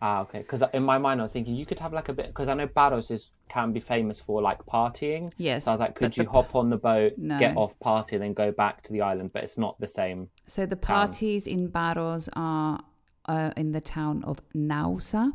Ah, 0.00 0.20
okay. 0.20 0.38
Because 0.38 0.62
in 0.72 0.84
my 0.84 0.98
mind, 0.98 1.20
I 1.20 1.24
was 1.24 1.32
thinking 1.32 1.56
you 1.56 1.66
could 1.66 1.80
have 1.80 1.92
like 1.92 2.08
a 2.08 2.12
bit. 2.12 2.26
Because 2.28 2.48
I 2.48 2.54
know 2.54 2.68
Paros 2.68 3.10
is 3.10 3.32
can 3.48 3.72
be 3.72 3.80
famous 3.80 4.20
for 4.20 4.40
like 4.40 4.60
partying. 4.66 5.32
Yes, 5.36 5.64
So 5.64 5.70
I 5.70 5.74
was 5.74 5.80
like, 5.80 5.94
could 5.96 6.16
you 6.16 6.24
the- 6.24 6.30
hop 6.30 6.54
on 6.54 6.70
the 6.70 6.76
boat, 6.76 7.12
No. 7.18 7.38
get 7.40 7.56
off, 7.56 7.76
party, 7.80 8.14
and 8.16 8.22
then 8.24 8.34
go 8.34 8.52
back 8.52 8.82
to 8.84 8.92
the 8.92 9.00
island? 9.00 9.32
But 9.32 9.42
it's 9.44 9.58
not 9.58 9.78
the 9.80 9.88
same. 9.88 10.28
So 10.46 10.64
the 10.66 10.76
parties 10.76 11.48
in 11.48 11.70
Paros 11.72 12.28
are 12.34 12.82
uh, 13.26 13.50
in 13.56 13.72
the 13.72 13.80
town 13.80 14.22
of 14.24 14.40
Naoussa, 14.54 15.32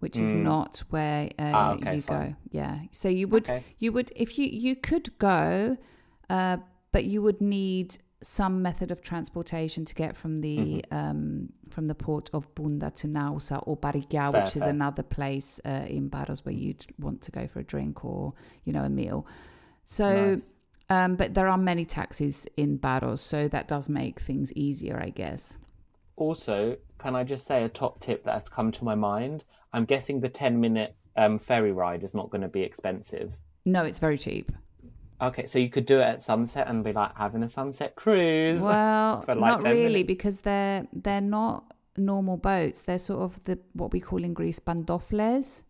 which 0.00 0.16
is 0.18 0.32
not 0.34 0.82
where 0.90 1.28
uh, 1.38 1.42
Mm. 1.42 1.54
Ah, 1.54 1.72
okay, 1.74 1.96
you 1.96 2.02
fine. 2.02 2.30
go. 2.30 2.36
Yeah. 2.50 2.78
So 2.92 3.08
you 3.08 3.28
would 3.28 3.48
Okay. 3.50 3.62
you 3.78 3.92
would 3.92 4.10
if 4.16 4.38
you 4.38 4.46
you 4.46 4.76
could 4.76 5.16
go, 5.18 5.76
uh, 6.30 6.56
but 6.92 7.04
you 7.04 7.20
would 7.22 7.40
need 7.40 7.98
some 8.22 8.62
method 8.62 8.90
of 8.90 9.00
transportation 9.00 9.84
to 9.84 9.94
get 9.94 10.16
from 10.16 10.36
the 10.38 10.56
Mm-hmm. 10.90 10.96
um, 10.96 11.48
from 11.70 11.86
the 11.86 11.94
port 11.94 12.30
of 12.32 12.52
Pounta 12.54 12.90
to 12.94 13.06
Naoussa 13.06 13.62
or 13.66 13.76
Parikia, 13.76 14.32
Fair, 14.32 14.40
which 14.42 14.56
is 14.56 14.62
fair. 14.62 14.70
another 14.70 15.02
place 15.04 15.60
uh, 15.64 15.84
in 15.88 16.08
Paros 16.10 16.44
where 16.44 16.54
you'd 16.54 16.84
want 16.98 17.20
to 17.22 17.30
go 17.30 17.46
for 17.46 17.60
a 17.60 17.64
drink 17.64 18.04
or 18.04 18.32
you 18.64 18.72
know 18.72 18.82
a 18.84 18.88
meal. 18.88 19.26
So. 19.84 20.06
Nice. 20.36 20.42
Um, 20.90 21.16
but 21.16 21.34
there 21.34 21.48
are 21.48 21.58
many 21.58 21.84
taxis 21.84 22.46
in 22.56 22.78
Paros, 22.78 23.20
so 23.20 23.46
that 23.48 23.68
does 23.68 23.90
make 23.90 24.18
things 24.20 24.50
easier, 24.54 24.98
I 24.98 25.10
guess. 25.10 25.58
Also, 26.18 26.76
can 26.98 27.14
I 27.14 27.22
just 27.22 27.46
say 27.46 27.62
a 27.62 27.68
top 27.68 28.00
tip 28.00 28.24
that 28.24 28.34
has 28.34 28.48
come 28.48 28.72
to 28.72 28.84
my 28.84 28.94
mind? 28.94 29.44
I'm 29.72 29.84
guessing 29.84 30.20
the 30.20 30.28
10 30.28 30.60
minute 30.60 30.96
um, 31.16 31.38
ferry 31.38 31.72
ride 31.72 32.02
is 32.02 32.14
not 32.14 32.30
going 32.30 32.42
to 32.42 32.48
be 32.48 32.62
expensive. 32.62 33.36
No, 33.64 33.84
it's 33.84 34.00
very 34.00 34.18
cheap. 34.18 34.50
Okay, 35.20 35.46
so 35.46 35.58
you 35.58 35.68
could 35.68 35.86
do 35.86 35.98
it 36.00 36.04
at 36.04 36.22
sunset 36.22 36.68
and 36.68 36.82
be 36.82 36.92
like 36.92 37.16
having 37.16 37.42
a 37.42 37.48
sunset 37.48 37.94
cruise. 37.94 38.60
Well, 38.62 39.22
for 39.22 39.34
like 39.34 39.62
not 39.62 39.64
really, 39.64 39.88
minutes. 39.88 40.06
because 40.06 40.40
they're 40.40 40.86
they're 40.92 41.20
not 41.20 41.72
normal 41.96 42.36
boats. 42.36 42.82
They're 42.82 42.98
sort 42.98 43.20
of 43.20 43.42
the 43.44 43.58
what 43.72 43.92
we 43.92 44.00
call 44.00 44.22
in 44.24 44.34
Greece 44.34 44.60
bandofles, 44.60 45.62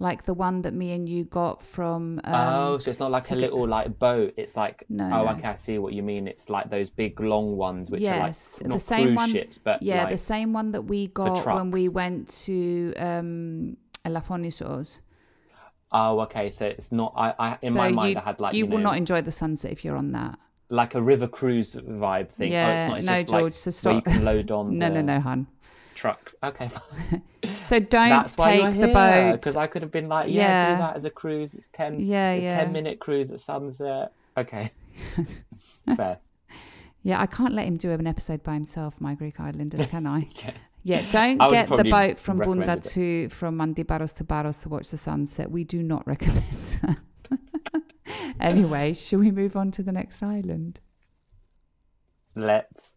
like 0.00 0.24
the 0.24 0.34
one 0.34 0.62
that 0.62 0.72
me 0.74 0.92
and 0.92 1.08
you 1.08 1.24
got 1.24 1.62
from. 1.62 2.20
Um, 2.24 2.34
oh, 2.34 2.78
so 2.78 2.90
it's 2.90 3.00
not 3.00 3.10
like 3.10 3.24
a 3.26 3.28
get- 3.30 3.38
little 3.38 3.66
like 3.66 3.98
boat. 3.98 4.34
It's 4.36 4.56
like 4.56 4.84
No, 4.88 5.04
oh, 5.06 5.24
no. 5.24 5.30
okay, 5.32 5.48
I 5.48 5.54
see 5.56 5.78
what 5.78 5.92
you 5.92 6.02
mean. 6.02 6.28
It's 6.28 6.48
like 6.48 6.70
those 6.70 6.88
big 6.90 7.18
long 7.20 7.56
ones, 7.56 7.90
which 7.90 8.02
yes, 8.02 8.58
are 8.60 8.62
like 8.62 8.68
not 8.68 8.74
the 8.74 8.80
same 8.80 9.06
cruise 9.08 9.16
one. 9.16 9.30
ships, 9.30 9.58
but 9.58 9.82
yeah, 9.82 10.02
like, 10.04 10.12
the 10.12 10.18
same 10.18 10.52
one 10.52 10.70
that 10.72 10.82
we 10.82 11.08
got 11.08 11.44
when 11.46 11.70
we 11.70 11.88
went 11.88 12.28
to 12.46 12.94
um, 12.96 13.76
Elafonisos. 14.04 15.00
oh, 15.92 16.20
okay. 16.20 16.50
So 16.50 16.66
it's 16.66 16.92
not. 16.92 17.12
I, 17.16 17.34
I 17.38 17.58
in 17.62 17.72
so 17.72 17.78
my 17.78 17.88
mind, 17.90 18.14
you, 18.14 18.20
I 18.20 18.24
had 18.24 18.40
like 18.40 18.54
you 18.54 18.60
you, 18.64 18.66
will 18.66 18.78
know, 18.78 18.84
not 18.90 18.96
enjoy 18.96 19.22
the 19.22 19.32
sunset 19.32 19.72
if 19.72 19.84
you're 19.84 19.96
on 19.96 20.12
that. 20.12 20.38
like 20.70 20.94
a 20.94 21.02
river 21.02 21.26
cruise 21.26 21.74
vibe 21.74 22.30
thing. 22.30 22.50
oh, 22.52 22.54
Yeah, 22.54 22.74
it's 22.74 22.88
not. 22.88 22.98
It's 22.98 23.06
no, 23.06 23.14
just 23.22 23.30
George, 23.30 23.42
like 23.66 23.74
so 23.74 23.90
where 23.90 23.96
you 23.96 24.02
can 24.02 24.24
load 24.24 24.50
on. 24.50 24.78
No, 24.78 24.88
the 24.88 25.02
no, 25.02 25.14
no, 25.14 25.20
hun. 25.20 25.46
Trucks. 25.98 26.34
Okay. 26.44 26.68
So 27.66 27.78
don't 27.78 28.08
That's 28.08 28.36
why 28.36 28.56
take 28.56 28.62
you're 28.76 28.86
the 28.88 28.92
boat. 28.94 29.32
because 29.32 29.54
I 29.56 29.66
could 29.66 29.82
have 29.82 29.90
been 29.90 30.08
like, 30.08 30.28
yeah, 30.28 30.42
Yeah. 30.42 30.72
do 30.74 30.78
that 30.82 30.96
as 30.96 31.04
a 31.04 31.10
cruise. 31.10 31.54
It's 31.54 31.68
ten. 31.68 32.00
Yeah, 32.00 32.32
a 32.32 32.40
yeah. 32.40 32.48
Ten 32.48 32.72
minute 32.72 32.98
cruise 32.98 33.30
at 33.30 33.40
sunset. 33.40 34.12
Okay, 34.36 34.70
fair. 35.96 36.18
Yeah, 37.02 37.20
I 37.20 37.26
can't 37.26 37.52
let 37.54 37.66
him 37.66 37.76
do 37.76 37.90
an 37.90 38.06
episode 38.06 38.42
by 38.42 38.54
himself, 38.54 39.00
my 39.00 39.14
Greek 39.14 39.38
Islanders, 39.38 39.86
can 39.86 40.06
I? 40.06 40.28
yeah. 40.82 41.02
don't 41.10 41.40
I 41.40 41.50
get 41.50 41.68
the 41.68 41.84
boat 41.84 42.18
from 42.18 42.38
Pounta 42.40 42.78
it. 42.78 42.82
to 42.94 43.28
from 43.28 43.58
Antiparos 43.58 44.14
to 44.16 44.24
Paros 44.24 44.58
to 44.58 44.68
watch 44.68 44.90
the 44.90 44.98
sunset. 44.98 45.50
We 45.50 45.64
do 45.64 45.82
not 45.82 46.06
recommend 46.06 46.42
that. 46.82 46.98
anyway, 48.40 48.94
shall 48.94 49.18
we 49.20 49.30
move 49.30 49.56
on 49.56 49.70
to 49.72 49.82
the 49.82 49.92
next 49.92 50.22
island? 50.22 50.80
Let's. 52.34 52.96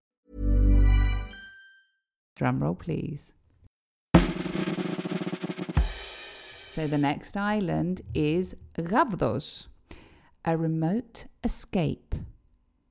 Drum 2.41 2.57
roll, 2.63 2.73
please. 2.73 3.33
So 6.65 6.87
the 6.87 6.97
next 6.97 7.37
island 7.37 8.01
is 8.15 8.55
Gavdos, 8.75 9.67
a 10.43 10.57
remote 10.57 11.27
escape 11.43 12.15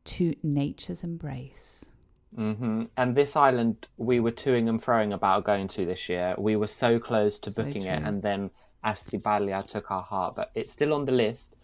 to 0.04 0.36
nature's 0.44 1.02
embrace. 1.02 1.84
hmm 2.32 2.84
And 2.96 3.16
this 3.16 3.34
island, 3.34 3.88
we 3.96 4.20
were 4.20 4.30
toing 4.30 4.68
and 4.68 4.80
froing 4.80 5.12
about 5.14 5.42
going 5.42 5.66
to 5.66 5.84
this 5.84 6.08
year. 6.08 6.36
We 6.38 6.54
were 6.54 6.68
so 6.68 7.00
close 7.00 7.40
to 7.40 7.50
So 7.50 7.64
booking 7.64 7.86
it, 7.86 8.04
and 8.04 8.22
then 8.22 8.50
Astypalaia 8.84 9.66
took 9.66 9.90
our 9.90 10.02
heart, 10.02 10.36
but 10.36 10.52
it's 10.54 10.70
still 10.70 10.94
on 10.94 11.06
the 11.06 11.12
list. 11.24 11.56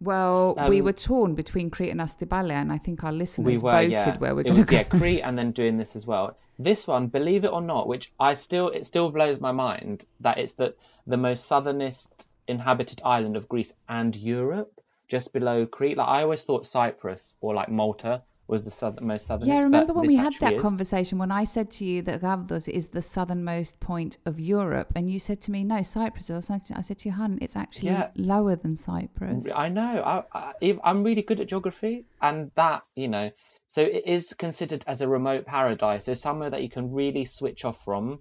Well, 0.00 0.54
we 0.68 0.78
Um, 0.78 0.84
were 0.84 0.92
torn 0.92 1.34
between 1.34 1.68
Crete 1.68 1.90
and 1.90 2.00
Astypalaia, 2.00 2.60
and 2.62 2.70
I 2.70 2.78
think 2.78 3.02
our 3.02 3.12
listeners 3.12 3.44
we 3.44 3.58
were, 3.58 3.72
voted 3.72 3.90
yeah. 3.90 4.18
where 4.18 4.36
we're 4.36 4.44
going 4.44 4.54
to 4.54 4.62
go. 4.64 4.76
yeah, 4.76 4.84
Crete, 4.84 5.22
and 5.24 5.36
then 5.36 5.50
doing 5.50 5.78
this 5.78 5.96
as 5.96 6.06
well. 6.06 6.36
This 6.58 6.86
one, 6.86 7.06
believe 7.08 7.44
it 7.44 7.52
or 7.52 7.62
not, 7.62 7.88
which 7.88 8.12
I 8.20 8.34
still, 8.34 8.68
it 8.68 8.86
still 8.86 9.10
blows 9.10 9.40
my 9.40 9.52
mind 9.52 10.04
that 10.20 10.38
it's 10.38 10.52
the 10.52 10.74
the 11.06 11.16
most 11.16 11.46
southernest 11.46 12.28
inhabited 12.46 13.00
island 13.04 13.36
of 13.36 13.48
Greece 13.48 13.74
and 13.88 14.14
Europe, 14.14 14.80
just 15.08 15.32
below 15.32 15.66
Crete. 15.66 15.96
Like 15.96 16.08
I 16.08 16.22
always 16.22 16.44
thought 16.44 16.66
Cyprus 16.66 17.34
or 17.40 17.54
like 17.54 17.68
Malta 17.68 18.22
was 18.46 18.64
the 18.64 18.70
south, 18.70 19.00
most 19.00 19.26
southernest. 19.26 19.56
Yeah, 19.56 19.62
remember 19.62 19.92
when 19.94 20.06
we 20.06 20.16
had 20.16 20.34
that 20.40 20.54
is. 20.54 20.62
conversation 20.62 21.18
when 21.18 21.32
I 21.32 21.44
said 21.44 21.70
to 21.72 21.84
you 21.84 22.02
that 22.02 22.20
Gavdos 22.20 22.68
is 22.68 22.88
the 22.88 23.00
southernmost 23.02 23.80
point 23.80 24.18
of 24.26 24.38
Europe, 24.38 24.92
and 24.94 25.10
you 25.10 25.18
said 25.18 25.40
to 25.42 25.50
me, 25.50 25.64
"No, 25.64 25.82
Cyprus." 25.82 26.28
is." 26.28 26.50
I 26.50 26.58
said, 26.58 26.76
I 26.76 26.80
said 26.82 26.98
to 26.98 27.08
you, 27.08 27.14
"Hun, 27.14 27.38
it's 27.40 27.56
actually 27.56 27.88
Yeah. 27.88 28.10
lower 28.14 28.56
than 28.56 28.76
Cyprus." 28.76 29.46
I 29.54 29.68
know. 29.68 30.02
I, 30.04 30.52
I, 30.60 30.78
I'm 30.84 31.02
really 31.02 31.22
good 31.22 31.40
at 31.40 31.48
geography, 31.48 32.04
and 32.20 32.50
that, 32.56 32.88
you 32.94 33.08
know, 33.08 33.30
so 33.72 33.80
it 33.80 34.02
is 34.04 34.34
considered 34.34 34.84
as 34.86 35.00
a 35.00 35.08
remote 35.08 35.46
paradise. 35.46 36.04
So 36.04 36.12
somewhere 36.12 36.50
that 36.50 36.62
you 36.62 36.68
can 36.68 36.92
really 36.92 37.24
switch 37.24 37.64
off 37.64 37.82
from. 37.82 38.20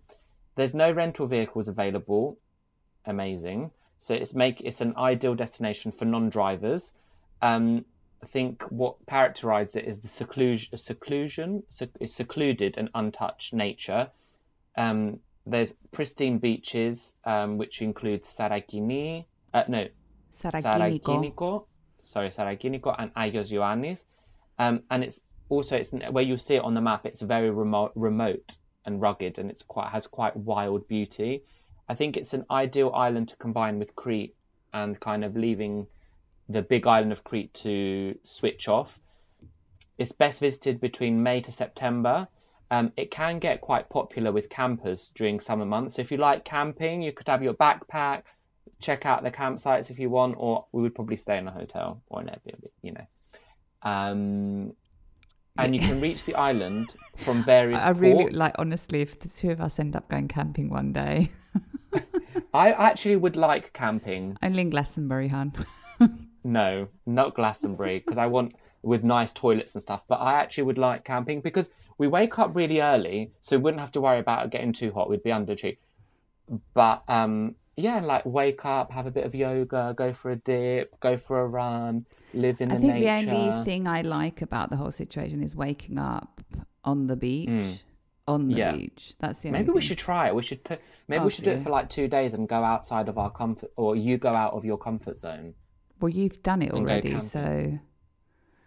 There's 0.56 0.74
no 0.74 0.94
rental 0.94 1.28
vehicles 1.28 1.68
available. 1.68 2.38
Amazing. 3.06 3.72
So 3.98 4.14
it's 4.14 4.34
make 4.34 4.62
it's 4.62 4.80
an 4.80 4.94
ideal 4.96 5.36
destination 5.36 5.92
for 5.92 6.06
non-drivers. 6.06 6.94
Um, 7.42 7.84
I 8.24 8.28
think 8.28 8.64
what 8.70 8.96
characterizes 9.10 9.76
it 9.76 9.88
is 9.90 10.00
the 10.00 10.08
seclusion, 10.08 10.78
seclusion, 10.78 11.64
sec- 11.68 12.00
secluded 12.06 12.78
and 12.78 12.90
untouched 12.96 13.54
nature. 13.54 14.10
Um, 14.78 15.20
there's 15.46 15.74
pristine 15.92 16.38
beaches, 16.38 17.14
um, 17.26 17.58
which 17.58 17.82
include 17.82 18.24
Saragini, 18.24 19.26
uh, 19.54 19.66
no, 19.68 19.90
Sarakiniko. 20.32 21.02
Sarakiniko, 21.02 21.66
sorry, 22.04 22.30
Sarakiniko 22.30 22.96
and 22.98 23.14
Agios 23.16 23.52
Ioannis. 23.52 24.06
Um, 24.58 24.84
and 24.92 25.04
it's 25.04 25.24
also 25.52 25.76
it's 25.76 25.92
where 25.92 26.24
you 26.24 26.38
see 26.38 26.56
it 26.56 26.64
on 26.64 26.74
the 26.74 26.82
map. 26.82 27.06
It's 27.06 27.22
very 27.22 27.52
remote, 27.52 27.92
remote 27.96 28.58
and 28.86 29.02
rugged, 29.02 29.38
and 29.38 29.52
it's 29.52 29.62
quite 29.62 29.90
has 29.90 30.08
quite 30.08 30.36
wild 30.36 30.88
beauty. 30.88 31.44
I 31.90 31.94
think 31.96 32.16
it's 32.16 32.34
an 32.34 32.46
ideal 32.50 32.92
island 32.96 33.28
to 33.30 33.36
combine 33.36 33.78
with 33.78 33.96
Crete 33.96 34.36
and 34.74 35.00
kind 35.00 35.26
of 35.26 35.36
leaving 35.36 35.88
the 36.48 36.62
big 36.62 36.88
island 36.88 37.12
of 37.12 37.24
Crete 37.24 37.54
to 37.66 38.18
switch 38.24 38.70
off. 38.70 38.98
It's 39.98 40.14
best 40.14 40.40
visited 40.40 40.80
between 40.80 41.22
May 41.22 41.42
to 41.42 41.52
September. 41.52 42.28
Um, 42.72 42.94
it 42.96 43.12
can 43.12 43.40
get 43.40 43.60
quite 43.60 43.90
popular 43.90 44.32
with 44.32 44.50
campers 44.50 45.12
during 45.14 45.42
summer 45.42 45.66
months. 45.66 45.96
So 45.96 46.02
if 46.02 46.12
you 46.12 46.18
like 46.18 46.46
camping, 46.46 47.02
you 47.02 47.12
could 47.12 47.28
have 47.28 47.44
your 47.44 47.54
backpack, 47.54 48.24
check 48.80 49.06
out 49.06 49.24
the 49.24 49.32
campsites 49.32 49.92
if 49.92 50.00
you 50.00 50.10
want, 50.10 50.36
or 50.38 50.66
we 50.72 50.82
would 50.82 50.96
probably 50.96 51.18
stay 51.18 51.38
in 51.38 51.48
a 51.48 51.52
hotel 51.52 52.02
or 52.08 52.22
an 52.22 52.28
Airbnb, 52.28 52.70
you 52.82 52.94
know. 52.94 53.08
Um, 53.84 54.74
and 55.58 55.76
you 55.76 55.82
can 55.82 56.02
reach 56.02 56.26
the 56.26 56.36
island 56.36 56.96
from 57.18 57.44
various 57.46 57.84
I 57.84 57.90
really 57.92 58.24
ports. 58.24 58.36
like, 58.36 58.54
honestly, 58.58 59.02
if 59.02 59.20
the 59.20 59.30
two 59.30 59.52
of 59.52 59.62
us 59.62 59.80
end 59.80 59.96
up 59.96 60.10
going 60.10 60.28
camping 60.28 60.70
one 60.70 60.94
day, 60.94 61.32
I 62.54 62.72
actually 62.72 63.16
would 63.18 63.36
like 63.36 63.74
camping. 63.74 64.38
only 64.42 64.62
in 64.62 64.70
Glastonbury, 64.70 65.28
hun. 65.28 65.54
No, 66.44 66.88
not 67.06 67.36
Glastonbury, 67.36 68.00
because 68.00 68.18
I 68.18 68.26
want 68.26 68.56
with 68.82 69.04
nice 69.04 69.32
toilets 69.32 69.76
and 69.76 69.82
stuff. 69.84 70.04
But 70.08 70.16
I 70.16 70.40
actually 70.42 70.64
would 70.64 70.80
like 70.80 71.06
camping 71.06 71.40
because 71.42 71.70
we 72.00 72.08
wake 72.08 72.40
up 72.40 72.56
really 72.56 72.82
early, 72.82 73.32
so 73.42 73.58
we 73.58 73.62
wouldn't 73.64 73.80
have 73.82 73.92
to 73.92 74.02
worry 74.02 74.18
about 74.18 74.46
it 74.46 74.52
getting 74.52 74.74
too 74.74 74.92
hot. 74.92 75.08
We'd 75.08 75.22
be 75.22 75.32
under 75.32 75.54
a 75.54 75.56
tree. 75.56 75.78
But 76.74 77.04
um, 77.08 77.54
yeah, 77.82 78.00
like 78.02 78.26
wake 78.26 78.64
up, 78.66 78.92
have 78.92 79.06
a 79.08 79.12
bit 79.12 79.26
of 79.26 79.34
yoga, 79.36 79.94
go 79.98 80.14
for 80.14 80.32
a 80.32 80.36
dip, 80.36 81.00
go 81.00 81.18
for 81.18 81.42
a 81.42 81.48
run, 81.48 82.06
live 82.34 82.62
in 82.62 82.72
I 82.72 82.76
the 82.76 82.82
think 82.82 83.00
the 83.00 83.10
only 83.34 83.64
thing 83.66 83.88
I 83.88 84.02
like 84.02 84.42
about 84.42 84.70
the 84.70 84.78
whole 84.78 84.92
situation 84.92 85.42
is 85.44 85.56
waking 85.56 85.98
up 85.98 86.42
on 86.84 87.08
the 87.08 87.16
beach. 87.16 87.84
On 88.28 88.48
the 88.48 88.54
Mm. 88.54 88.58
Yeah. 88.58 88.72
beach. 88.78 89.14
That's 89.20 89.42
the 89.42 89.48
only 89.50 89.58
thing. 89.60 89.66
Maybe 89.68 89.74
we 89.76 89.82
should 89.82 89.98
try 89.98 90.28
it. 90.28 90.36
We 90.36 90.44
should 90.44 90.64
put. 90.64 90.80
Maybe 91.08 91.22
Oh, 91.22 91.26
we 91.26 91.32
should 91.32 91.44
do 91.44 91.52
it 91.52 91.62
for 91.64 91.72
like 91.72 91.90
two 91.90 92.08
days 92.08 92.34
and 92.36 92.48
go 92.48 92.64
outside 92.64 93.10
of 93.10 93.18
our 93.18 93.32
comfort, 93.32 93.72
or 93.76 93.96
you 93.96 94.18
go 94.18 94.34
out 94.44 94.54
of 94.54 94.64
your 94.64 94.78
comfort 94.78 95.18
zone. 95.20 95.54
Well, 96.00 96.10
you've 96.10 96.42
done 96.44 96.62
it 96.62 96.72
already, 96.72 97.20
so 97.20 97.78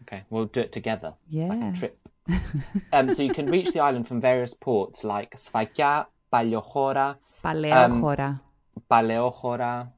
Okay, 0.03 0.23
we'll 0.29 0.47
do 0.47 0.61
it 0.61 0.73
together. 0.73 1.15
Like 1.33 1.59
yeah. 1.61 1.71
a 1.71 1.73
trip. 1.73 1.99
um, 2.93 3.15
so 3.15 3.23
you 3.23 3.33
can 3.33 3.47
reach 3.47 3.73
the 3.73 3.81
island 3.81 4.07
from 4.09 4.21
various 4.21 4.53
ports 4.55 5.05
like 5.05 5.35
Sfakia, 5.37 6.07
Paliochora, 6.33 7.17
Paleochora. 7.43 8.41
Paleochora. 8.91 9.89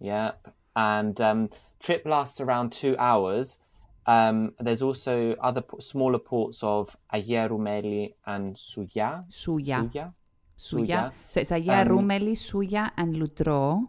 Yep. 0.00 0.54
And 0.74 1.20
um, 1.20 1.50
trip 1.80 2.04
lasts 2.06 2.40
around 2.40 2.72
two 2.72 2.96
hours. 2.98 3.58
Um, 4.06 4.52
there's 4.60 4.82
also 4.82 5.34
other 5.40 5.64
smaller 5.80 6.18
ports 6.18 6.62
of 6.62 6.96
Agia 7.12 7.48
Roumeli 7.48 8.14
and 8.26 8.56
Sougia. 8.56 9.24
Sougia. 9.30 9.90
Sougia. 9.90 10.12
Sougia. 10.56 11.12
So 11.28 11.40
it's 11.40 11.52
Um, 11.52 11.62
Yarumeli, 11.62 12.36
Sougia, 12.36 12.90
and 12.96 13.16
Loutro, 13.16 13.88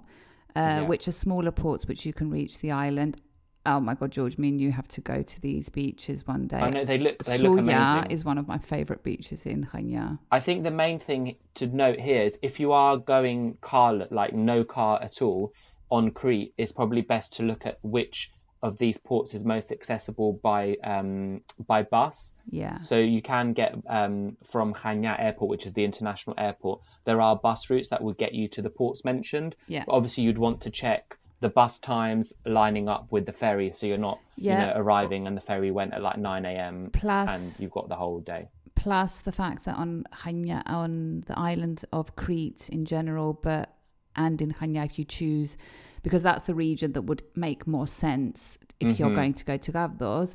uh, 0.55 0.59
Yeah. 0.59 0.81
which 0.87 1.07
are 1.07 1.11
smaller 1.13 1.51
ports 1.51 1.87
which 1.87 2.05
you 2.05 2.13
can 2.13 2.29
reach 2.31 2.59
the 2.59 2.71
island. 2.71 3.21
Oh 3.67 3.81
my 3.81 3.95
God, 3.95 4.11
George, 4.11 4.37
me 4.37 4.47
and 4.47 4.61
you 4.61 4.71
have 4.71 4.87
to 4.87 5.01
go 5.01 5.21
to 5.21 5.41
these 5.41 5.67
beaches 5.67 6.25
one 6.25 6.47
day. 6.47 6.57
I 6.57 6.69
know 6.69 6.85
they 6.85 6.97
look 6.97 7.21
they 7.25 7.37
look 7.37 7.59
Sougia 7.59 7.95
amazing. 7.97 8.11
is 8.11 8.23
one 8.23 8.37
of 8.37 8.47
my 8.47 8.57
favorite 8.57 9.03
beaches 9.03 9.45
in 9.45 9.65
Chania. 9.65 10.17
I 10.31 10.39
think 10.39 10.63
the 10.63 10.71
main 10.71 10.99
thing 10.99 11.35
to 11.55 11.67
note 11.67 11.99
here 11.99 12.23
is 12.23 12.39
if 12.41 12.61
you 12.61 12.71
are 12.71 12.95
going 12.95 13.57
car 13.59 14.07
like 14.09 14.33
no 14.33 14.63
car 14.63 15.03
at 15.03 15.21
all 15.21 15.53
on 15.91 16.11
Crete, 16.11 16.53
it's 16.57 16.71
probably 16.71 17.01
best 17.01 17.33
to 17.33 17.43
look 17.43 17.65
at 17.65 17.77
which 17.81 18.31
of 18.63 18.77
these 18.77 18.97
ports 18.97 19.33
is 19.33 19.43
most 19.43 19.73
accessible 19.73 20.33
by 20.41 20.77
um, 20.83 21.41
by 21.67 21.83
bus. 21.83 22.33
Yeah. 22.49 22.79
So 22.79 22.97
you 22.97 23.21
can 23.21 23.51
get 23.51 23.75
um, 23.87 24.37
from 24.45 24.73
Chania 24.73 25.19
Airport, 25.19 25.49
which 25.49 25.65
is 25.65 25.73
the 25.73 25.83
international 25.83 26.35
airport. 26.37 26.81
There 27.03 27.21
are 27.21 27.35
bus 27.35 27.69
routes 27.69 27.89
that 27.89 28.01
will 28.01 28.13
get 28.13 28.33
you 28.33 28.47
to 28.49 28.61
the 28.61 28.69
ports 28.69 29.03
mentioned. 29.03 29.55
Yeah. 29.67 29.83
But 29.85 29.93
obviously, 29.93 30.23
you'd 30.23 30.37
want 30.37 30.61
to 30.61 30.69
check 30.69 31.17
the 31.39 31.49
bus 31.49 31.79
times 31.79 32.33
lining 32.45 32.89
up 32.89 33.11
with 33.11 33.25
the 33.25 33.31
ferry, 33.31 33.71
so 33.71 33.85
you're 33.85 33.97
not 33.97 34.19
Yeah. 34.37 34.59
you 34.59 34.67
know 34.67 34.73
arriving 34.81 35.27
and 35.27 35.37
the 35.37 35.41
ferry 35.41 35.71
went 35.71 35.93
at 35.93 36.01
like 36.01 36.17
9 36.17 36.45
a.m. 36.45 36.89
Plus- 36.93 37.55
and 37.55 37.63
you've 37.63 37.71
got 37.71 37.89
the 37.89 37.95
whole 37.95 38.19
day. 38.19 38.47
Plus 38.75 39.19
the 39.19 39.31
fact 39.31 39.65
that 39.65 39.75
on 39.75 40.03
Chania, 40.13 40.61
on 40.67 41.21
the 41.27 41.37
island 41.37 41.83
of 41.91 42.15
Crete 42.15 42.69
in 42.69 42.85
general, 42.85 43.33
but 43.41 43.73
and 44.15 44.41
in 44.41 44.51
Chania 44.53 44.83
if 44.85 44.97
you 44.97 45.05
choose, 45.05 45.57
because 46.01 46.23
that's 46.23 46.47
the 46.47 46.55
region 46.55 46.91
that 46.93 47.03
would 47.03 47.21
make 47.35 47.67
more 47.67 47.85
sense 47.87 48.57
if 48.79 48.97
you're 48.99 49.09
Mhm. 49.11 49.15
going 49.15 49.33
to 49.35 49.45
go 49.45 49.57
to 49.57 49.71
Gavdos. 49.71 50.33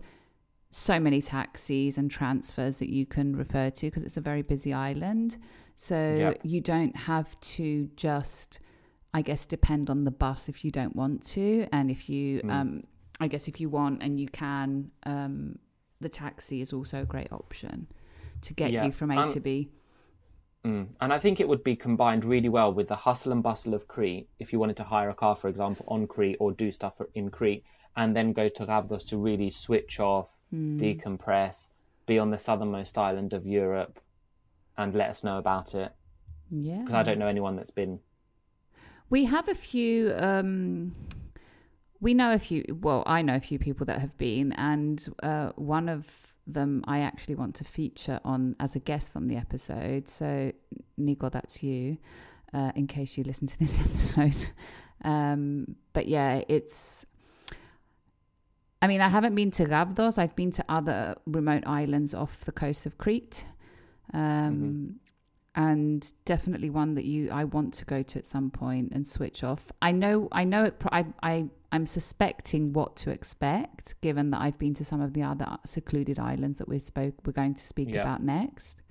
So 0.71 0.99
many 1.01 1.21
taxis 1.21 1.99
and 1.99 2.09
transfers 2.11 2.79
that 2.79 2.91
you 2.91 3.07
can 3.07 3.35
refer 3.37 3.71
to 3.71 3.87
because 3.89 4.05
it's 4.05 4.17
a 4.17 4.21
very 4.21 4.43
busy 4.43 4.73
island. 4.73 5.37
So 5.75 5.97
Yep. 5.97 6.41
you 6.45 6.61
don't 6.61 6.97
have 6.97 7.39
to 7.41 7.91
just, 7.97 8.61
I 9.15 9.23
guess, 9.23 9.45
depend 9.47 9.91
on 9.91 10.05
the 10.05 10.11
bus 10.11 10.49
if 10.49 10.65
you 10.65 10.71
don't 10.71 10.97
want 10.97 11.23
to, 11.29 11.67
and 11.73 11.91
if 11.91 12.09
you, 12.09 12.41
um, 12.49 12.85
I 13.21 13.29
guess, 13.29 13.47
if 13.47 13.61
you 13.61 13.69
want 13.69 14.03
and 14.03 14.19
you 14.19 14.27
can, 14.29 14.91
um, 15.05 15.59
the 16.01 16.09
taxi 16.09 16.61
is 16.63 16.73
also 16.73 17.03
a 17.03 17.05
great 17.05 17.31
option 17.31 17.87
to 18.43 18.55
get 18.55 18.73
Yeah, 18.73 18.87
you 18.87 18.93
from 18.93 19.11
A 19.11 19.21
and- 19.23 19.31
to 19.33 19.41
B. 19.41 19.69
Mm. 20.65 20.87
And 21.01 21.13
I 21.13 21.19
think 21.19 21.41
it 21.41 21.49
would 21.49 21.63
be 21.65 21.75
combined 21.77 22.25
really 22.25 22.49
well 22.49 22.73
with 22.73 22.87
the 22.89 22.95
hustle 22.97 23.33
and 23.33 23.43
bustle 23.43 23.75
of 23.75 23.89
Crete 23.89 24.29
if 24.39 24.53
you 24.53 24.59
wanted 24.61 24.77
to 24.79 24.85
hire 24.85 25.11
a 25.11 25.15
car, 25.15 25.35
for 25.37 25.49
example, 25.49 25.85
on 25.89 26.07
Crete 26.07 26.37
or 26.39 26.53
do 26.53 26.71
stuff 26.71 26.95
in 27.15 27.31
Crete 27.31 27.65
and 27.97 28.15
then 28.17 28.33
go 28.33 28.49
to 28.49 28.65
Gavdos 28.65 29.05
to 29.09 29.19
really 29.19 29.51
switch 29.51 29.99
off, 30.01 30.35
Hmm. 30.51 30.79
decompress, 30.81 31.71
be 32.07 32.19
on 32.19 32.31
the 32.31 32.39
southernmost 32.39 32.97
island 32.97 33.33
of 33.33 33.45
Europe 33.45 34.01
and 34.79 34.95
let 34.95 35.11
us 35.11 35.25
know 35.25 35.39
about 35.39 35.75
it. 35.75 35.93
Yeah. 36.51 36.79
Because 36.79 36.95
I 36.95 37.03
don't 37.03 37.19
know 37.19 37.27
anyone 37.27 37.57
that's 37.57 37.71
been. 37.73 37.99
We 39.13 39.27
have 39.27 39.49
a 39.49 39.55
few. 39.55 40.15
Um, 40.17 40.95
we 42.01 42.15
know 42.15 42.33
a 42.33 42.39
few. 42.39 42.65
Well, 42.81 43.03
I 43.05 43.21
know 43.21 43.35
a 43.37 43.41
few 43.41 43.59
people 43.59 43.85
that 43.85 44.01
have 44.01 44.17
been, 44.17 44.53
and 44.53 45.07
uh, 45.23 45.51
one 45.57 45.91
of 45.91 46.07
them 46.47 46.83
I 46.89 47.01
actually 47.01 47.35
want 47.35 47.55
to 47.57 47.65
feature 47.65 48.21
on 48.25 48.57
as 48.59 48.75
a 48.75 48.79
guest 48.79 49.15
on 49.15 49.29
the 49.29 49.37
episode. 49.37 50.09
So, 50.09 50.51
Nico, 50.97 51.29
that's 51.29 51.63
you. 51.63 51.99
Uh, 52.55 52.73
in 52.75 52.87
case 52.87 53.19
you 53.19 53.25
listen 53.25 53.47
to 53.49 53.59
this 53.59 53.79
episode, 53.87 54.51
um, 55.05 55.77
but 55.93 56.09
yeah, 56.09 56.41
it's 56.49 57.05
I 58.81 58.87
mean, 58.87 59.03
I 59.03 59.11
haven't 59.11 59.35
been 59.35 59.51
to 59.51 59.67
Gavdos. 59.67 60.17
I've 60.17 60.35
been 60.35 60.53
to 60.53 60.65
other 60.71 61.17
remote 61.27 61.65
islands 61.67 62.15
off 62.15 62.47
the 62.47 62.53
coast 62.53 62.87
of 62.87 62.97
Crete. 62.97 63.45
Um, 64.15 65.01
And 65.55 66.11
definitely 66.25 66.71
one 66.71 66.95
that 66.95 67.05
you 67.05 67.31
I 67.31 67.45
want 67.45 67.75
to 67.75 67.85
go 67.85 68.03
to 68.03 68.19
at 68.19 68.27
some 68.27 68.51
point 68.51 68.93
and 68.93 69.07
switch 69.07 69.45
off. 69.45 69.71
I 69.83 69.93
know 69.93 70.29
I 70.33 70.45
know 70.45 70.65
it. 70.65 70.83
I 70.91 71.05
I 71.23 71.49
I'm 71.71 71.85
suspecting 71.87 72.73
what 72.73 72.97
to 72.97 73.11
expect, 73.11 74.01
given 74.01 74.31
that 74.31 74.41
I've 74.41 74.59
been 74.59 74.75
to 74.75 74.85
some 74.85 75.01
of 75.03 75.13
the 75.13 75.23
other 75.23 75.47
secluded 75.67 76.19
islands 76.19 76.59
that 76.59 76.69
we 76.69 76.79
spoke 76.79 77.15
we're 77.27 77.33
going 77.35 77.55
to 77.55 77.65
speak 77.65 77.91
Yeah. 77.91 78.03
about 78.03 78.23
next. 78.23 78.83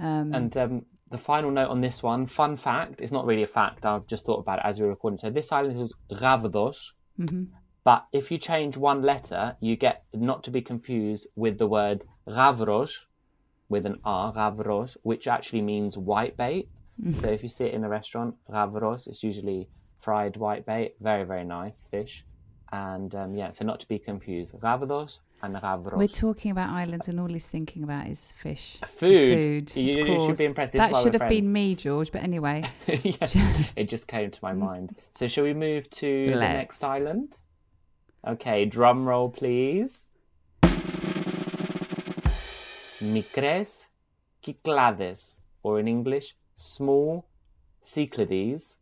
Um, 0.00 0.34
And 0.34 0.56
um, 0.56 0.86
the 1.10 1.18
final 1.18 1.50
note 1.52 1.70
on 1.70 1.80
this 1.80 2.02
one, 2.02 2.26
fun 2.26 2.56
fact, 2.56 3.00
it's 3.00 3.12
not 3.12 3.24
really 3.26 3.44
a 3.44 3.46
fact, 3.46 3.86
I've 3.86 4.06
just 4.08 4.26
thought 4.26 4.40
about 4.40 4.58
it 4.58 4.64
as 4.64 4.78
we 4.80 4.84
were 4.86 4.90
recording. 4.90 5.18
So 5.18 5.30
this 5.30 5.52
island 5.52 5.78
was 5.78 5.92
Gavdos, 6.10 6.92
mhm. 7.18 7.48
but 7.84 8.04
if 8.12 8.32
you 8.32 8.38
change 8.38 8.76
one 8.76 9.02
letter, 9.02 9.56
you 9.60 9.76
get 9.76 10.02
not 10.12 10.44
to 10.44 10.50
be 10.50 10.62
confused 10.62 11.28
with 11.36 11.58
the 11.58 11.68
word 11.68 12.02
Gavros, 12.26 13.04
with 13.68 13.86
an 13.86 13.98
R, 14.04 14.32
Gavros, 14.32 14.96
which 15.02 15.26
actually 15.26 15.62
means 15.62 15.96
white 15.96 16.36
bait. 16.36 16.68
So 17.20 17.26
if 17.28 17.42
you 17.42 17.48
see 17.48 17.64
it 17.64 17.74
in 17.74 17.82
a 17.82 17.88
restaurant, 17.88 18.36
Gavros, 18.48 19.08
it's 19.08 19.22
usually 19.24 19.68
fried 20.00 20.36
white 20.36 20.64
bait, 20.64 20.94
very, 21.00 21.24
very 21.24 21.42
nice 21.44 21.84
fish. 21.90 22.24
And 22.70 23.12
um, 23.16 23.34
yeah, 23.34 23.50
so 23.50 23.64
not 23.64 23.80
to 23.80 23.88
be 23.88 23.98
confused, 23.98 24.54
Gavdos 24.54 25.18
and 25.42 25.56
Gavros. 25.56 25.96
We're 25.96 26.06
talking 26.08 26.50
about 26.52 26.70
islands, 26.70 27.08
and 27.08 27.18
all 27.18 27.26
he's 27.26 27.46
thinking 27.48 27.82
about 27.82 28.06
is 28.08 28.32
fish. 28.32 28.78
Food. 28.86 29.68
Food. 29.68 29.76
You- 29.76 30.04
you 30.04 30.26
should 30.26 30.38
be 30.38 30.44
impressed. 30.44 30.72
This 30.72 30.80
That 30.82 31.02
should 31.02 31.14
have 31.14 31.28
been 31.28 31.52
me, 31.52 31.74
George. 31.74 32.12
But 32.12 32.22
anyway, 32.22 32.64
yeah, 32.86 33.26
it 33.76 33.88
just 33.88 34.06
came 34.06 34.30
to 34.30 34.38
my 34.42 34.52
mind. 34.52 34.94
So 35.12 35.26
shall 35.26 35.44
we 35.44 35.52
move 35.54 35.90
to 35.90 36.26
the 36.30 36.40
next 36.40 36.82
island? 36.84 37.38
Okay, 38.26 38.64
drum 38.66 39.04
roll 39.04 39.30
please. 39.30 40.08
Mikres 43.12 43.88
Kyklades, 44.42 45.36
or 45.62 45.80
in 45.80 45.88
English, 45.88 46.34
small 46.54 47.24
Cyclades, 47.82 48.76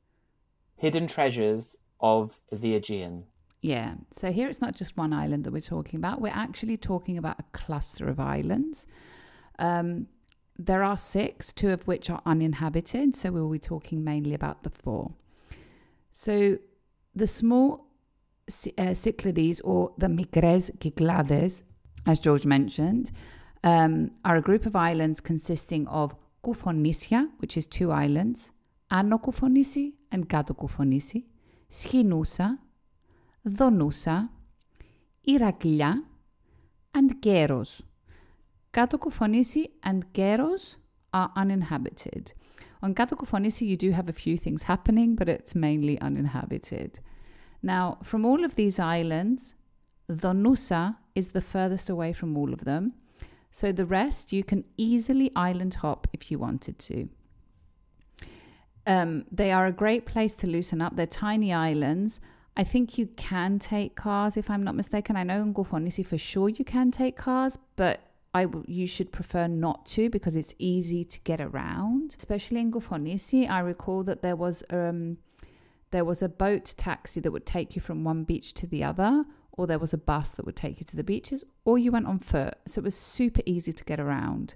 hidden 0.76 1.06
treasures 1.06 1.76
of 2.00 2.38
the 2.50 2.74
Aegean. 2.74 3.24
yeah. 3.61 3.94
So 4.11 4.32
here 4.32 4.48
it's 4.48 4.61
not 4.61 4.74
just 4.74 4.96
one 4.96 5.12
island 5.12 5.44
that 5.44 5.52
we're 5.52 5.61
talking 5.61 5.98
about. 5.98 6.20
We're 6.20 6.32
actually 6.35 6.76
talking 6.76 7.16
about 7.18 7.38
a 7.38 7.44
cluster 7.52 8.08
of 8.08 8.18
islands. 8.18 8.87
Um, 9.58 10.06
there 10.58 10.82
are 10.82 10.96
six, 10.96 11.52
two 11.52 11.70
of 11.70 11.87
which 11.87 12.11
are 12.11 12.20
uninhabited. 12.26 13.16
So 13.16 13.30
we'll 13.30 13.48
be 13.48 13.58
talking 13.58 14.02
mainly 14.02 14.35
about 14.35 14.64
the 14.64 14.70
four. 14.70 15.12
So 16.11 16.58
the 17.14 17.26
small 17.26 17.87
uh, 18.78 18.94
Cyclades 18.94 19.61
or 19.61 19.92
the 19.96 20.08
Mikres 20.08 20.70
Kyklades, 20.78 21.62
as 22.06 22.18
George 22.18 22.44
mentioned, 22.44 23.12
um, 23.64 24.11
are 24.25 24.37
a 24.37 24.42
group 24.42 24.66
of 24.66 24.77
islands 24.77 25.20
consisting 25.20 25.87
of 25.88 26.14
Koufonisia, 26.44 27.29
which 27.38 27.57
is 27.57 27.66
two 27.66 27.92
islands, 27.92 28.53
Ano 28.90 29.18
Koufonisi 29.18 29.92
and 30.11 30.29
Kato 30.29 30.55
Koufonisi, 30.55 31.25
Donousa, 33.48 34.29
Iraklia, 35.27 36.03
and 36.94 37.22
Keros. 37.22 37.83
Kato 38.72 38.98
Koufonisi 38.98 39.70
and 39.83 40.12
Keros 40.12 40.77
are 41.14 41.31
uninhabited. 41.37 42.33
On 42.83 42.94
Kato 42.94 43.16
Koufonisi, 43.16 43.66
you 43.66 43.77
do 43.77 43.90
have 43.92 44.09
a 44.09 44.12
few 44.12 44.37
things 44.37 44.62
happening, 44.62 45.14
but 45.14 45.29
it's 45.29 45.55
mainly 45.55 46.01
uninhabited. 46.01 46.98
Now, 47.62 47.98
from 48.03 48.25
all 48.25 48.44
of 48.44 48.57
these 48.57 48.79
islands, 48.79 49.55
Donousa 50.11 50.96
is 51.14 51.31
the 51.31 51.40
furthest 51.40 51.90
away 51.90 52.12
from 52.12 52.37
all 52.37 52.53
of 52.53 52.64
them, 52.64 52.94
so 53.52 53.70
the 53.70 53.84
rest 53.84 54.32
you 54.32 54.42
can 54.42 54.64
easily 54.78 55.30
island 55.36 55.74
hop 55.74 56.08
if 56.14 56.30
you 56.30 56.38
wanted 56.38 56.78
to. 56.78 57.08
Um, 58.86 59.26
they 59.30 59.52
are 59.52 59.66
a 59.66 59.72
great 59.72 60.06
place 60.06 60.34
to 60.36 60.46
loosen 60.46 60.80
up. 60.80 60.96
They're 60.96 61.06
tiny 61.06 61.52
islands. 61.52 62.20
I 62.56 62.64
think 62.64 62.96
you 62.98 63.06
can 63.16 63.58
take 63.58 63.94
cars, 63.94 64.36
if 64.38 64.50
I'm 64.50 64.64
not 64.64 64.74
mistaken. 64.74 65.16
I 65.16 65.22
know 65.22 65.42
in 65.42 65.52
Koufonisi 65.54 66.04
for 66.04 66.18
sure 66.18 66.48
you 66.48 66.64
can 66.64 66.90
take 66.90 67.16
cars, 67.16 67.58
but 67.76 68.00
I 68.34 68.44
w- 68.44 68.64
you 68.66 68.86
should 68.86 69.12
prefer 69.12 69.46
not 69.46 69.84
to 69.86 70.08
because 70.08 70.34
it's 70.34 70.54
easy 70.58 71.04
to 71.04 71.20
get 71.20 71.40
around. 71.40 72.14
Especially 72.16 72.60
in 72.60 72.72
Koufonisi, 72.72 73.48
I 73.48 73.60
recall 73.60 74.02
that 74.04 74.22
there 74.22 74.36
was 74.36 74.64
um, 74.70 75.18
there 75.90 76.06
was 76.06 76.22
a 76.22 76.28
boat 76.28 76.74
taxi 76.78 77.20
that 77.20 77.30
would 77.30 77.44
take 77.44 77.76
you 77.76 77.82
from 77.82 78.02
one 78.02 78.24
beach 78.24 78.54
to 78.54 78.66
the 78.66 78.82
other, 78.82 79.24
or 79.52 79.66
there 79.66 79.78
was 79.78 79.92
a 79.92 79.98
bus 79.98 80.32
that 80.32 80.46
would 80.46 80.56
take 80.56 80.80
you 80.80 80.84
to 80.86 80.96
the 80.96 81.04
beaches, 81.04 81.44
or 81.64 81.78
you 81.78 81.92
went 81.92 82.06
on 82.06 82.18
foot. 82.18 82.54
So 82.66 82.80
it 82.80 82.84
was 82.84 82.94
super 82.94 83.42
easy 83.46 83.72
to 83.72 83.84
get 83.84 84.00
around. 84.00 84.54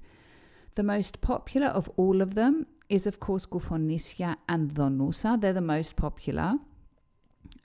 The 0.75 0.83
most 0.83 1.21
popular 1.21 1.69
of 1.69 1.91
all 1.97 2.23
of 2.23 2.35
them 2.35 2.67
is, 2.89 3.07
of 3.07 3.21
course, 3.21 3.47
Koufonisia 3.47 4.37
and 4.49 4.73
Donousa. 4.73 5.41
They're 5.41 5.53
the 5.53 5.61
most 5.61 5.97
popular. 5.97 6.55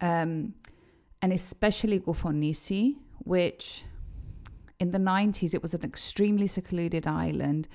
Um, 0.02 0.54
and 1.22 1.32
especially 1.32 2.00
Koufonisi, 2.00 2.96
which 3.20 3.84
in 4.80 4.91
the 4.91 4.98
90s 4.98 5.54
it 5.54 5.62
was 5.62 5.74
an 5.74 5.84
extremely 5.84 6.48
secluded 6.48 7.06
island. 7.06 7.67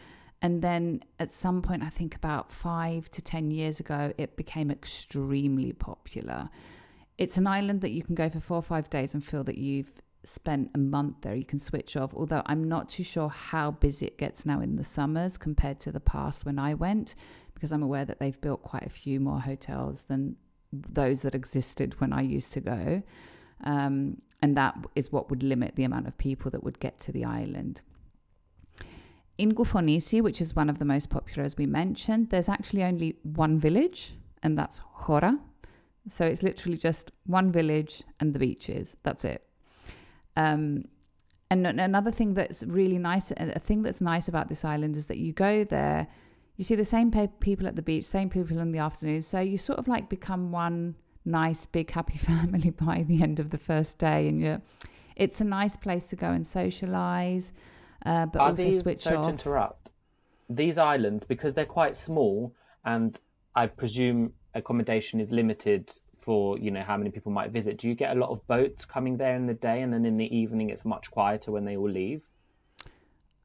And 0.42 0.60
then 0.60 1.02
at 1.18 1.32
some 1.32 1.62
point, 1.62 1.82
I 1.82 1.88
think 1.88 2.14
about 2.14 2.52
five 2.52 3.10
to 3.12 3.22
10 3.22 3.50
years 3.50 3.80
ago, 3.80 4.12
it 4.18 4.36
became 4.36 4.70
extremely 4.70 5.72
popular. 5.72 6.50
It's 7.18 7.38
an 7.38 7.46
island 7.46 7.80
that 7.80 7.90
you 7.90 8.02
can 8.02 8.14
go 8.14 8.28
for 8.28 8.40
four 8.40 8.58
or 8.58 8.62
five 8.62 8.90
days 8.90 9.14
and 9.14 9.24
feel 9.24 9.42
that 9.44 9.56
you've 9.56 9.92
spent 10.24 10.70
a 10.74 10.78
month 10.78 11.16
there. 11.22 11.34
You 11.34 11.44
can 11.44 11.58
switch 11.58 11.96
off, 11.96 12.12
although 12.14 12.42
I'm 12.46 12.64
not 12.64 12.88
too 12.88 13.04
sure 13.04 13.28
how 13.28 13.70
busy 13.70 14.06
it 14.06 14.18
gets 14.18 14.44
now 14.44 14.60
in 14.60 14.76
the 14.76 14.84
summers 14.84 15.38
compared 15.38 15.80
to 15.80 15.92
the 15.92 16.00
past 16.00 16.44
when 16.44 16.58
I 16.58 16.74
went, 16.74 17.14
because 17.54 17.72
I'm 17.72 17.82
aware 17.82 18.04
that 18.04 18.18
they've 18.18 18.40
built 18.40 18.62
quite 18.62 18.84
a 18.84 18.90
few 18.90 19.20
more 19.20 19.40
hotels 19.40 20.02
than 20.02 20.36
those 20.72 21.22
that 21.22 21.34
existed 21.34 21.98
when 22.00 22.12
I 22.12 22.20
used 22.20 22.52
to 22.52 22.60
go. 22.60 23.02
Um, 23.64 24.20
and 24.42 24.54
that 24.56 24.76
is 24.94 25.10
what 25.10 25.30
would 25.30 25.42
limit 25.42 25.76
the 25.76 25.84
amount 25.84 26.06
of 26.06 26.18
people 26.18 26.50
that 26.50 26.62
would 26.62 26.78
get 26.80 27.00
to 27.00 27.12
the 27.12 27.24
island. 27.24 27.80
In 29.38 29.52
Koufonisi, 29.52 30.22
which 30.22 30.40
is 30.40 30.56
one 30.56 30.68
of 30.68 30.78
the 30.78 30.84
most 30.84 31.08
popular, 31.08 31.44
as 31.44 31.56
we 31.56 31.66
mentioned, 31.66 32.30
there's 32.30 32.48
actually 32.48 32.84
only 32.84 33.16
one 33.22 33.58
village, 33.58 34.14
and 34.42 34.58
that's 34.58 34.78
Hora. 34.78 35.38
So 36.08 36.24
it's 36.24 36.42
literally 36.42 36.76
just 36.76 37.10
one 37.26 37.50
village 37.50 38.02
and 38.20 38.32
the 38.32 38.38
beaches. 38.38 38.96
That's 39.02 39.24
it. 39.24 39.42
Um, 40.36 40.84
and 41.50 41.66
another 41.66 42.10
thing 42.10 42.34
that's 42.34 42.64
really 42.64 42.98
nice, 42.98 43.30
a 43.30 43.58
thing 43.58 43.82
that's 43.82 44.00
nice 44.00 44.28
about 44.28 44.48
this 44.48 44.64
island 44.64 44.96
is 44.96 45.06
that 45.06 45.18
you 45.18 45.32
go 45.32 45.64
there, 45.64 46.06
you 46.56 46.64
see 46.64 46.74
the 46.74 46.84
same 46.84 47.10
people 47.40 47.66
at 47.66 47.76
the 47.76 47.82
beach, 47.82 48.04
same 48.04 48.28
people 48.28 48.58
in 48.58 48.72
the 48.72 48.78
afternoon. 48.78 49.22
So 49.22 49.40
you 49.40 49.56
sort 49.56 49.78
of 49.78 49.86
like 49.86 50.08
become 50.08 50.50
one 50.50 50.96
nice, 51.24 51.66
big, 51.66 51.90
happy 51.90 52.18
family 52.30 52.70
by 52.70 53.04
the 53.06 53.22
end 53.22 53.40
of 53.40 53.50
the 53.50 53.58
first 53.58 53.98
day. 53.98 54.28
And 54.28 54.40
you're, 54.40 54.60
it's 55.16 55.40
a 55.40 55.44
nice 55.44 55.76
place 55.76 56.06
to 56.06 56.16
go 56.16 56.30
and 56.30 56.46
socialize, 56.46 57.52
uh, 58.04 58.26
but 58.26 58.40
Are 58.40 58.50
also 58.50 58.64
these, 58.64 58.80
switch 58.80 59.00
sorry 59.00 59.16
to 59.16 59.22
off. 59.22 59.30
interrupt, 59.30 59.90
these 60.48 60.78
islands, 60.78 61.24
because 61.24 61.54
they're 61.54 61.64
quite 61.64 61.96
small, 61.96 62.54
and 62.84 63.18
I 63.54 63.66
presume 63.66 64.32
accommodation 64.56 65.20
is 65.20 65.30
limited 65.32 65.92
for, 66.20 66.58
you 66.58 66.70
know, 66.70 66.82
how 66.82 66.96
many 66.96 67.10
people 67.10 67.30
might 67.30 67.52
visit, 67.52 67.78
do 67.78 67.88
you 67.88 67.94
get 67.94 68.16
a 68.16 68.18
lot 68.18 68.30
of 68.30 68.44
boats 68.48 68.84
coming 68.84 69.16
there 69.16 69.36
in 69.36 69.46
the 69.46 69.54
day 69.54 69.82
and 69.82 69.92
then 69.92 70.04
in 70.04 70.16
the 70.16 70.36
evening 70.36 70.70
it's 70.70 70.84
much 70.84 71.10
quieter 71.10 71.52
when 71.52 71.64
they 71.64 71.76
all 71.76 71.88
leave? 71.88 72.22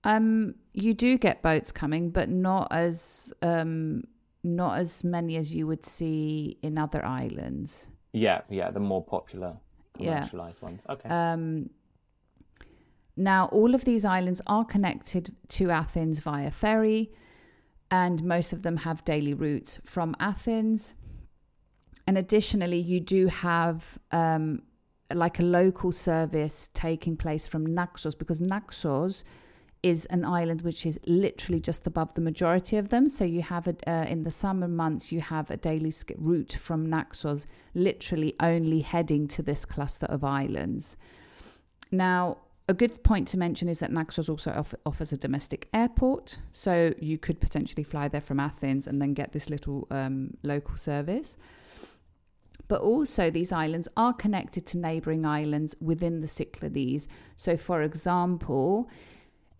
Um, 0.04 0.56
you 0.74 0.96
do 0.96 1.18
get 1.20 1.44
boats 1.44 1.72
coming, 1.72 2.10
but 2.10 2.28
not 2.30 2.70
as 2.72 3.32
um, 3.44 4.04
not 4.44 4.80
as 4.80 5.04
many 5.04 5.38
as 5.38 5.54
you 5.54 5.68
would 5.68 5.86
see 5.86 6.58
in 6.64 6.80
other 6.80 7.06
islands. 7.06 7.88
Yeah, 8.14 8.42
yeah, 8.50 8.72
the 8.72 8.80
more 8.80 9.04
popular 9.06 9.56
Yeah. 10.00 10.16
commercialized 10.16 10.64
ones. 10.64 10.84
Okay. 10.90 11.08
Um, 11.08 11.70
now, 13.16 13.46
all 13.48 13.76
of 13.76 13.86
these 13.86 14.06
islands 14.06 14.42
are 14.48 14.66
connected 14.66 15.36
to 15.50 15.70
Athens 15.70 16.20
via 16.22 16.50
ferry, 16.50 17.12
and 17.92 18.24
most 18.24 18.54
of 18.54 18.64
them 18.64 18.78
have 18.78 19.06
daily 19.06 19.36
routes 19.36 19.80
from 19.86 20.16
Athens. 20.20 20.96
And 22.08 22.18
additionally, 22.18 22.80
you 22.80 23.00
do 23.00 23.28
have 23.28 23.98
um, 24.12 24.64
like 25.14 25.40
a 25.40 25.44
local 25.44 25.92
service 25.92 26.70
taking 26.74 27.16
place 27.16 27.48
from 27.48 27.66
Naxos 27.66 28.16
because 28.16 28.42
Naxos 28.42 29.24
is 29.84 30.06
an 30.08 30.24
island 30.24 30.62
which 30.62 30.86
is 30.86 31.00
literally 31.08 31.60
just 31.60 31.88
above 31.88 32.14
the 32.14 32.22
majority 32.22 32.78
of 32.78 32.90
them. 32.90 33.08
So 33.08 33.26
you 33.26 33.42
have 33.42 33.68
a, 33.68 33.76
uh, 33.90 34.06
in 34.06 34.24
the 34.24 34.32
summer 34.32 34.68
months, 34.68 35.12
you 35.12 35.22
have 35.22 35.50
a 35.50 35.58
daily 35.58 35.92
route 36.18 36.54
from 36.54 36.88
Naxos, 36.88 37.48
literally 37.74 38.36
only 38.40 38.82
heading 38.82 39.28
to 39.30 39.42
this 39.42 39.66
cluster 39.66 40.06
of 40.06 40.24
islands. 40.24 40.98
Now, 41.92 42.38
a 42.70 42.76
good 42.76 43.04
point 43.04 43.28
to 43.30 43.38
mention 43.38 43.68
is 43.68 43.80
that 43.80 43.92
Naxos 43.92 44.30
also 44.30 44.52
off- 44.52 44.76
offers 44.86 45.12
a 45.12 45.18
domestic 45.18 45.68
airport, 45.74 46.38
so 46.54 46.94
you 47.00 47.18
could 47.18 47.42
potentially 47.42 47.84
fly 47.84 48.08
there 48.08 48.22
from 48.22 48.40
Athens 48.40 48.86
and 48.86 49.02
then 49.02 49.14
get 49.14 49.32
this 49.32 49.50
little 49.50 49.88
um, 49.90 50.38
local 50.44 50.78
service. 50.78 51.38
But 52.72 52.80
also 52.80 53.30
these 53.30 53.52
islands 53.52 53.90
are 53.98 54.14
connected 54.14 54.66
to 54.66 54.78
neighboring 54.78 55.26
islands 55.26 55.76
within 55.82 56.22
the 56.22 56.28
Cyclades. 56.28 57.10
So, 57.36 57.58
for 57.58 57.82
example, 57.82 58.90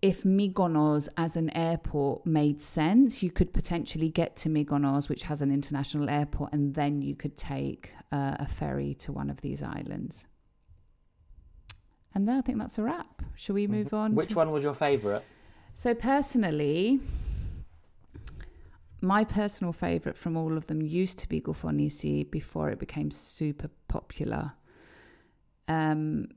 if 0.00 0.22
Mykonos 0.22 1.10
as 1.18 1.36
an 1.36 1.54
airport 1.54 2.24
made 2.24 2.62
sense, 2.62 3.22
you 3.22 3.30
could 3.30 3.52
potentially 3.52 4.08
get 4.08 4.34
to 4.36 4.48
Mykonos, 4.48 5.10
which 5.10 5.24
has 5.24 5.42
an 5.42 5.52
international 5.52 6.08
airport, 6.08 6.54
and 6.54 6.74
then 6.74 7.02
you 7.02 7.14
could 7.14 7.36
take 7.36 7.92
uh, 8.12 8.36
a 8.38 8.48
ferry 8.48 8.94
to 9.00 9.12
one 9.12 9.28
of 9.28 9.42
these 9.42 9.62
islands. 9.62 10.26
And 12.14 12.26
then 12.26 12.38
I 12.38 12.40
think 12.40 12.58
that's 12.58 12.78
a 12.78 12.82
wrap. 12.82 13.20
Shall 13.34 13.56
we 13.56 13.66
move 13.66 13.92
on? 13.92 14.14
Which 14.14 14.28
to- 14.28 14.36
one 14.36 14.52
was 14.52 14.62
your 14.62 14.72
favourite? 14.72 15.22
So 15.74 15.94
personally, 15.94 16.98
my 19.02 19.24
personal 19.24 19.72
favourite 19.72 20.16
from 20.16 20.36
all 20.36 20.56
of 20.56 20.66
them 20.66 20.80
used 20.80 21.18
to 21.18 21.28
be 21.28 21.40
Koufonisi 21.40 22.30
before 22.30 22.70
it 22.70 22.78
became 22.78 23.10
super 23.10 23.68
popular. 23.88 24.52
Um, 25.68 26.28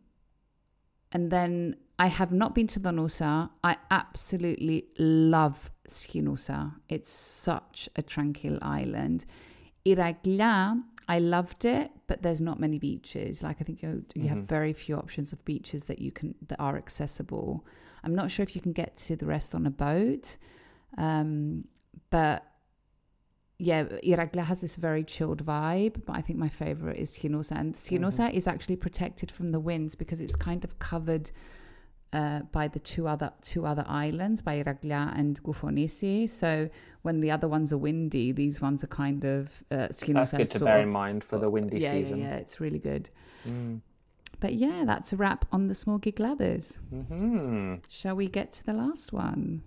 and 1.11 1.31
then 1.31 1.77
I 1.97 2.07
have 2.07 2.31
not 2.31 2.53
been 2.55 2.67
to 2.67 2.79
Donousa. 2.79 3.49
I 3.63 3.77
absolutely 3.91 4.87
love 4.97 5.71
Schinoussa. 5.87 6.73
It's 6.89 7.11
such 7.11 7.87
a 7.95 8.01
tranquil 8.01 8.59
island. 8.61 9.25
Iraklia, 9.85 10.81
I 11.07 11.19
loved 11.19 11.65
it, 11.65 11.91
but 12.07 12.21
there's 12.21 12.41
not 12.41 12.59
many 12.59 12.79
beaches. 12.79 13.43
Like 13.43 13.57
I 13.61 13.63
think 13.63 13.81
you 13.81 14.03
you 14.15 14.27
have 14.27 14.39
very 14.39 14.73
few 14.73 14.97
options 14.97 15.31
of 15.31 15.43
beaches 15.45 15.85
that 15.85 15.99
you 15.99 16.11
can 16.11 16.33
that 16.47 16.59
are 16.59 16.75
accessible. 16.75 17.65
I'm 18.03 18.15
not 18.15 18.31
sure 18.31 18.43
if 18.43 18.55
you 18.55 18.61
can 18.61 18.73
get 18.73 18.97
to 18.97 19.15
the 19.15 19.25
rest 19.25 19.55
on 19.55 19.65
a 19.67 19.69
boat, 19.69 20.37
um, 20.97 21.65
but 22.09 22.43
yeah, 23.57 23.83
Iraklia 24.03 24.43
has 24.43 24.61
this 24.61 24.75
very 24.75 25.03
chilled 25.03 25.45
vibe. 25.45 26.05
But 26.05 26.15
I 26.15 26.21
think 26.21 26.37
my 26.39 26.49
favorite 26.49 26.97
is 26.97 27.17
Schinoussa, 27.17 27.57
and 27.59 27.75
Schinoussa 27.75 28.33
is 28.33 28.47
actually 28.47 28.75
protected 28.75 29.31
from 29.31 29.47
the 29.49 29.59
winds 29.59 29.95
because 29.95 30.21
it's 30.21 30.35
kind 30.35 30.63
of 30.63 30.77
covered 30.79 31.31
uh, 32.13 32.41
by 32.51 32.67
the 32.67 32.79
two 32.79 33.07
other 33.07 33.31
two 33.41 33.65
other 33.65 33.85
islands, 33.87 34.41
by 34.41 34.61
Iraklia 34.61 35.17
and 35.17 35.41
Koufonisi. 35.43 36.29
So 36.29 36.69
when 37.03 37.21
the 37.21 37.31
other 37.31 37.47
ones 37.47 37.71
are 37.71 37.77
windy, 37.77 38.31
these 38.31 38.61
ones 38.61 38.83
are 38.83 38.87
kind 38.87 39.23
of 39.23 39.47
uh. 39.71 39.87
That's 39.87 40.03
good 40.03 40.47
to 40.47 40.59
bear 40.59 40.77
of- 40.77 40.83
in 40.83 40.89
mind 40.89 41.23
for 41.23 41.37
the 41.37 41.49
windy 41.49 41.79
yeah, 41.79 41.91
season. 41.91 42.19
Yeah, 42.19 42.29
yeah, 42.29 42.35
it's 42.35 42.59
really 42.59 42.79
good. 42.79 43.09
But 44.41 44.55
yeah, 44.55 44.83
that's 44.85 45.13
a 45.13 45.15
wrap 45.15 45.45
on 45.51 45.67
the 45.67 45.73
small 45.73 45.97
Kyklades. 45.97 46.79
Hmm. 46.89 47.75
Shall 47.89 48.15
we 48.15 48.27
get 48.27 48.51
to 48.53 48.65
the 48.65 48.73
last 48.73 49.13
one? 49.13 49.63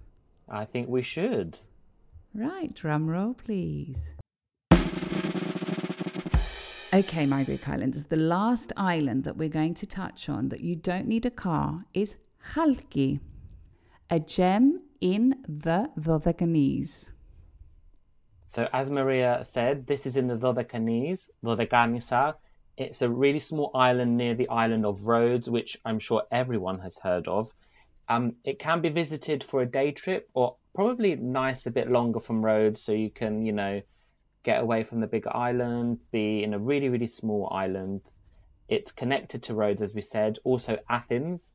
I 0.49 0.65
think 0.67 0.89
we 0.89 1.03
should. 1.03 1.59
Right, 2.35 2.73
drum 2.75 3.09
roll, 3.09 3.35
please. 3.35 4.15
Okay, 6.95 7.27
my 7.27 7.45
Greek 7.45 7.69
Islanders, 7.69 8.05
the 8.05 8.17
last 8.17 8.73
island 8.77 9.25
that 9.25 9.37
we're 9.37 9.49
going 9.49 9.75
to 9.75 9.87
touch 9.87 10.29
on 10.29 10.49
that 10.49 10.61
you 10.61 10.75
don't 10.75 11.07
need 11.07 11.27
a 11.27 11.31
car 11.31 11.85
is 11.93 12.17
Chalki, 12.55 13.21
a 14.09 14.19
gem 14.21 14.83
in 15.01 15.37
the 15.47 15.91
Dodecanese. 16.01 17.11
So 18.49 18.67
as 18.73 18.91
Maria 18.91 19.41
said, 19.43 19.87
this 19.87 20.07
is 20.07 20.17
in 20.17 20.29
the 20.29 20.37
Dodecanese, 20.37 21.29
Dodecanisa. 21.45 22.35
It's 22.77 23.03
a 23.03 23.09
really 23.11 23.39
small 23.41 23.71
island 23.75 24.17
near 24.17 24.35
the 24.35 24.49
island 24.49 24.87
of 24.87 25.07
Rhodes, 25.07 25.51
which 25.51 25.77
I'm 25.85 25.99
sure 25.99 26.23
everyone 26.31 26.79
has 26.81 26.97
heard 26.99 27.29
of. 27.29 27.53
Um, 28.09 28.37
it 28.45 28.59
can 28.59 28.81
be 28.81 28.89
visited 28.89 29.45
for 29.45 29.61
a 29.61 29.67
day 29.67 29.93
trip 29.93 30.31
or 30.33 30.57
probably 30.79 31.17
nice 31.17 31.67
a 31.67 31.73
bit 31.73 31.91
longer 31.91 32.21
from 32.21 32.41
Rhodes 32.41 32.81
so 32.81 32.93
you 32.93 33.11
can, 33.11 33.45
you 33.45 33.51
know, 33.51 33.83
get 34.45 34.63
away 34.63 34.85
from 34.85 35.01
the 35.01 35.09
big 35.09 35.27
island, 35.27 35.99
be 36.13 36.45
in 36.45 36.55
a 36.55 36.59
really, 36.61 36.89
really 36.89 37.09
small 37.09 37.49
island. 37.51 38.01
It's 38.69 38.93
connected 38.93 39.43
to 39.43 39.55
Rhodes, 39.55 39.83
as 39.83 39.93
we 39.93 40.03
said, 40.03 40.39
also 40.45 40.79
Athens, 40.89 41.51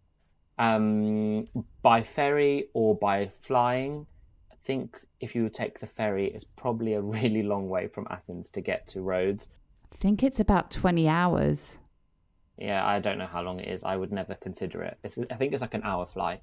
um, 0.59 1.45
by 1.81 2.03
ferry 2.03 2.67
or 2.73 2.97
by 2.97 3.31
flying. 3.39 4.05
I 4.51 4.55
think 4.65 4.99
if 5.21 5.35
you 5.35 5.47
take 5.47 5.79
the 5.79 5.87
ferry, 5.87 6.27
it's 6.27 6.43
probably 6.57 6.95
a 6.95 7.01
really 7.01 7.43
long 7.43 7.69
way 7.69 7.87
from 7.87 8.05
Athens 8.09 8.49
to 8.49 8.59
get 8.59 8.89
to 8.89 8.99
Rhodes. 8.99 9.47
I 9.93 9.95
think 10.01 10.21
it's 10.21 10.41
about 10.41 10.69
20 10.69 11.07
hours. 11.07 11.79
Yeah, 12.57 12.85
I 12.85 12.99
don't 12.99 13.19
know 13.19 13.27
how 13.27 13.41
long 13.41 13.61
it 13.61 13.69
is. 13.69 13.85
I 13.85 13.95
would 13.95 14.11
never 14.11 14.35
consider 14.35 14.83
it. 14.83 14.97
It's, 15.01 15.17
I 15.31 15.35
think 15.35 15.53
it's 15.53 15.61
like 15.61 15.75
an 15.75 15.83
hour 15.85 16.07
flight. 16.07 16.41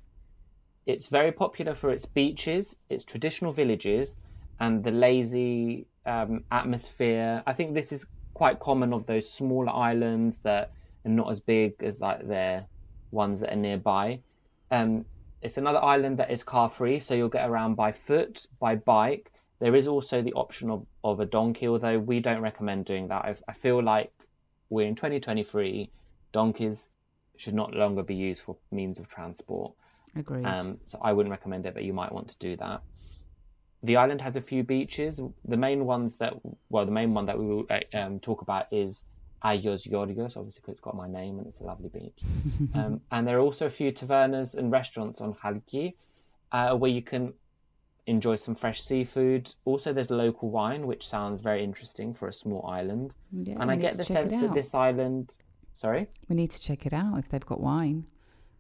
It's 0.91 1.07
very 1.07 1.31
popular 1.31 1.75
for 1.75 1.91
its 1.91 2.05
beaches, 2.05 2.77
its 2.89 3.05
traditional 3.05 3.53
villages, 3.53 4.17
and 4.59 4.83
the 4.83 4.91
lazy 4.91 5.87
um, 6.05 6.45
atmosphere. 6.51 7.43
I 7.47 7.53
think 7.53 7.75
this 7.75 7.93
is 7.93 8.07
quite 8.35 8.59
common 8.59 8.93
of 8.93 9.07
those 9.07 9.31
smaller 9.31 9.71
islands 9.71 10.41
that 10.41 10.73
are 11.05 11.11
not 11.11 11.31
as 11.31 11.41
big 11.41 11.75
as 11.83 12.01
like 12.01 12.27
their 12.27 12.67
ones 13.13 13.41
that 13.41 13.53
are 13.53 13.57
nearby. 13.57 14.21
Um, 14.71 15.05
it's 15.41 15.59
another 15.59 15.83
island 15.83 16.19
that 16.19 16.31
is 16.31 16.43
car 16.43 16.69
free, 16.69 16.99
so 16.99 17.15
you'll 17.15 17.29
get 17.29 17.49
around 17.49 17.77
by 17.77 17.93
foot, 17.93 18.47
by 18.59 18.75
bike. 18.75 19.31
There 19.61 19.77
is 19.77 19.89
also 19.89 20.23
the 20.23 20.35
option 20.35 20.71
of, 20.71 20.87
of 21.05 21.21
a 21.21 21.27
donkey, 21.27 21.69
although 21.69 21.99
we 21.99 22.21
don't 22.21 22.43
recommend 22.43 22.85
doing 22.85 23.09
that. 23.09 23.25
I, 23.25 23.37
I 23.49 23.53
feel 23.53 23.83
like 23.83 24.13
we're 24.69 24.89
in 24.89 24.97
2023, 24.97 25.91
donkeys 26.33 26.89
should 27.37 27.55
not 27.55 27.75
longer 27.75 28.03
be 28.03 28.17
used 28.17 28.43
for 28.43 28.57
means 28.71 28.99
of 28.99 29.09
transport. 29.09 29.73
Agreed. 30.17 30.45
Um, 30.45 30.79
so 30.85 30.99
I 31.03 31.13
wouldn't 31.13 31.31
recommend 31.31 31.67
it, 31.67 31.75
but 31.75 31.85
you 31.85 31.93
might 31.93 32.13
want 32.13 32.29
to 32.29 32.39
do 32.39 32.57
that. 32.57 32.83
The 33.83 33.97
island 33.97 34.21
has 34.21 34.37
a 34.37 34.43
few 34.43 34.63
beaches. 34.63 35.21
The 35.47 35.57
main 35.57 35.87
ones 35.87 36.17
that, 36.17 36.35
well, 36.69 36.85
the 36.85 36.93
main 36.93 37.15
one 37.15 37.27
that 37.27 37.39
we 37.39 37.47
will 37.47 37.67
uh, 37.71 37.81
um, 37.97 38.21
talk 38.21 38.43
about 38.43 38.67
is 38.73 39.03
Agios 39.43 39.89
Yorgos, 39.89 40.37
obviously 40.37 40.61
because 40.61 40.73
it's 40.73 40.81
got 40.81 40.97
my 40.97 41.09
name 41.09 41.39
and 41.39 41.47
it's 41.47 41.61
a 41.61 41.65
lovely 41.65 41.89
beach. 41.89 42.21
um, 42.75 43.01
and 43.11 43.27
there 43.27 43.39
are 43.39 43.41
also 43.41 43.67
a 43.67 43.71
few 43.71 43.91
tavernas 43.91 44.55
and 44.55 44.71
restaurants 44.71 45.21
on 45.21 45.35
Halki 45.35 45.97
uh, 46.53 46.77
where 46.77 46.91
you 46.91 47.03
can 47.03 47.33
enjoy 48.07 48.37
some 48.37 48.55
fresh 48.55 48.83
seafood. 48.83 49.53
Also, 49.65 49.93
there's 49.93 50.11
local 50.11 50.51
wine, 50.51 50.87
which 50.87 51.09
sounds 51.09 51.41
very 51.41 51.65
interesting 51.65 52.13
for 52.13 52.29
a 52.29 52.33
small 52.33 52.67
island. 52.67 53.13
Yeah, 53.33 53.57
and 53.61 53.71
I 53.71 53.77
get 53.77 53.97
the 53.97 54.03
sense 54.03 54.35
that 54.37 54.53
this 54.53 54.75
island, 54.75 55.35
sorry. 55.75 56.09
We 56.29 56.37
need 56.37 56.51
to 56.51 56.61
check 56.61 56.87
it 56.87 56.93
out 56.93 57.19
if 57.19 57.29
they've 57.29 57.47
got 57.47 57.61
wine. 57.61 58.05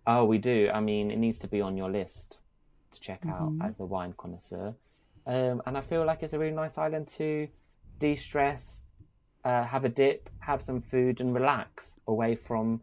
Oh, 0.07 0.25
we 0.25 0.39
do. 0.39 0.71
I 0.73 0.81
mean, 0.81 1.11
it 1.11 1.19
needs 1.19 1.39
to 1.41 1.49
be 1.49 1.61
on 1.61 1.77
your 1.77 1.91
list 1.91 2.39
to 2.93 3.01
check 3.01 3.23
out 3.29 3.53
Mm-hmm. 3.53 3.67
as 3.67 3.77
the 3.77 3.85
wine 3.85 4.15
connoisseur. 4.17 4.75
Um, 5.27 5.63
and 5.67 5.77
I 5.77 5.81
feel 5.81 6.05
like 6.05 6.23
it's 6.23 6.33
a 6.33 6.39
really 6.39 6.55
nice 6.55 6.79
island 6.79 7.09
to 7.09 7.49
de-stress, 7.99 8.83
uh, 9.45 9.65
have 9.65 9.85
a 9.85 9.89
dip, 9.89 10.29
have 10.41 10.63
some 10.63 10.81
food, 10.81 11.21
and 11.21 11.35
relax 11.35 11.97
away 12.07 12.35
from 12.35 12.81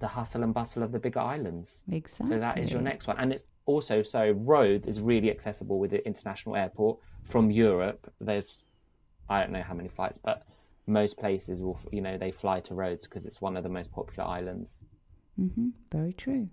the 0.00 0.08
hustle 0.08 0.42
and 0.42 0.52
bustle 0.54 0.82
of 0.82 0.92
the 0.92 0.98
bigger 0.98 1.20
islands. 1.20 1.82
Exactly. 1.90 2.36
So 2.36 2.40
that 2.40 2.58
is 2.58 2.72
your 2.72 2.82
next 2.82 3.06
one, 3.06 3.18
and 3.18 3.32
it's 3.32 3.44
also 3.66 4.02
so 4.02 4.32
Rhodes 4.32 4.88
is 4.88 5.00
really 5.00 5.30
accessible 5.30 5.78
with 5.78 5.90
the 5.90 6.04
international 6.06 6.56
airport 6.56 6.98
from 7.24 7.50
Europe. 7.50 8.12
There's 8.20 8.62
I 9.28 9.40
don't 9.40 9.52
know 9.52 9.62
how 9.62 9.74
many 9.74 9.88
flights, 9.88 10.18
but 10.18 10.42
most 10.86 11.18
places 11.18 11.62
will 11.62 11.78
you 11.92 12.00
know 12.00 12.18
they 12.18 12.32
fly 12.32 12.60
to 12.60 12.74
Rhodes 12.74 13.06
because 13.06 13.26
it's 13.26 13.40
one 13.40 13.56
of 13.56 13.62
the 13.62 13.68
most 13.68 13.92
popular 13.92 14.28
islands. 14.28 14.78
Hmm 15.36 15.70
Very 15.90 16.12
true. 16.12 16.48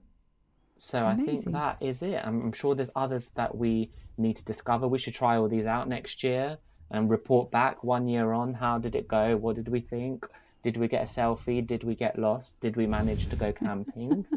So 0.78 1.06
I 1.06 1.16
think 1.16 1.52
that 1.52 1.78
is 1.82 2.04
it. 2.04 2.22
I'm, 2.24 2.42
I'm 2.44 2.52
sure 2.52 2.76
there's 2.76 2.92
others 2.96 3.30
that 3.36 3.56
we 3.58 3.92
need 4.18 4.38
to 4.38 4.46
discover. 4.46 4.88
We 4.88 5.00
should 5.00 5.16
try 5.16 5.38
all 5.38 5.48
these 5.48 5.66
out 5.66 5.88
next 5.90 6.24
year 6.24 6.58
and 6.92 7.10
report 7.10 7.52
back 7.52 7.84
one 7.84 8.08
year 8.08 8.32
on. 8.32 8.54
How 8.54 8.78
did 8.78 8.96
it 8.96 9.08
go? 9.08 9.36
What 9.38 9.56
did 9.56 9.68
we 9.68 9.82
think? 9.82 10.26
Did 10.64 10.78
we 10.78 10.88
get 10.88 11.02
a 11.04 11.06
selfie? 11.06 11.66
Did 11.66 11.84
we 11.84 11.96
get 11.96 12.20
lost? 12.20 12.60
Did 12.60 12.76
we 12.76 12.86
manage 12.88 13.28
to 13.30 13.36
go 13.36 13.52
camping? 13.52 14.26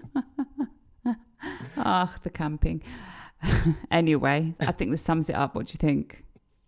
Ah, 1.76 2.14
the 2.22 2.31
camping. 2.31 2.83
anyway, 3.90 4.55
I 4.61 4.72
think 4.72 4.90
this 4.90 5.03
sums 5.03 5.31
it 5.31 5.35
up. 5.35 5.55
What 5.55 5.66
do 5.66 5.72
you 5.72 5.79
think? 5.79 6.24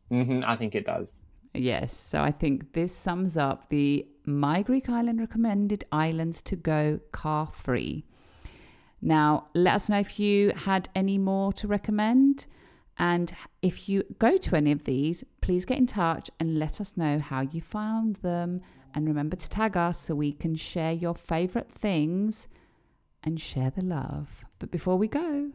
hmm 0.08 0.40
I 0.46 0.56
think 0.56 0.74
it 0.74 0.87
does. 0.87 1.16
Yes, 1.54 1.94
so 1.96 2.22
I 2.22 2.30
think 2.30 2.72
this 2.72 2.94
sums 2.94 3.37
up 3.37 3.68
the 3.68 4.06
My 4.24 4.62
Greek 4.62 4.88
Island 4.88 5.20
recommended 5.20 5.85
islands 5.90 6.40
to 6.42 6.56
go 6.56 7.00
car 7.10 7.48
free. 7.52 8.04
Now, 9.00 9.48
let 9.54 9.75
us 9.75 9.88
know 9.88 9.98
if 9.98 10.20
you 10.20 10.50
had 10.50 10.88
any 10.94 11.18
more 11.18 11.52
to 11.54 11.66
recommend. 11.66 12.46
And 12.98 13.33
if 13.62 13.88
you 13.88 14.04
go 14.18 14.37
to 14.38 14.56
any 14.56 14.70
of 14.70 14.85
these, 14.85 15.25
please 15.40 15.64
get 15.64 15.79
in 15.79 15.87
touch 15.87 16.31
and 16.38 16.58
let 16.58 16.81
us 16.81 16.96
know 16.96 17.18
how 17.18 17.40
you 17.40 17.60
found 17.60 18.16
them. 18.16 18.60
And 18.94 19.06
remember 19.06 19.37
to 19.37 19.48
tag 19.48 19.77
us 19.77 19.98
so 19.98 20.14
we 20.14 20.33
can 20.33 20.54
share 20.54 20.92
your 20.92 21.14
favorite 21.14 21.70
things 21.70 22.48
and 23.25 23.40
share 23.40 23.70
the 23.70 23.83
love. 23.85 24.44
But 24.58 24.70
before 24.70 24.96
we 24.98 25.08
go, 25.08 25.50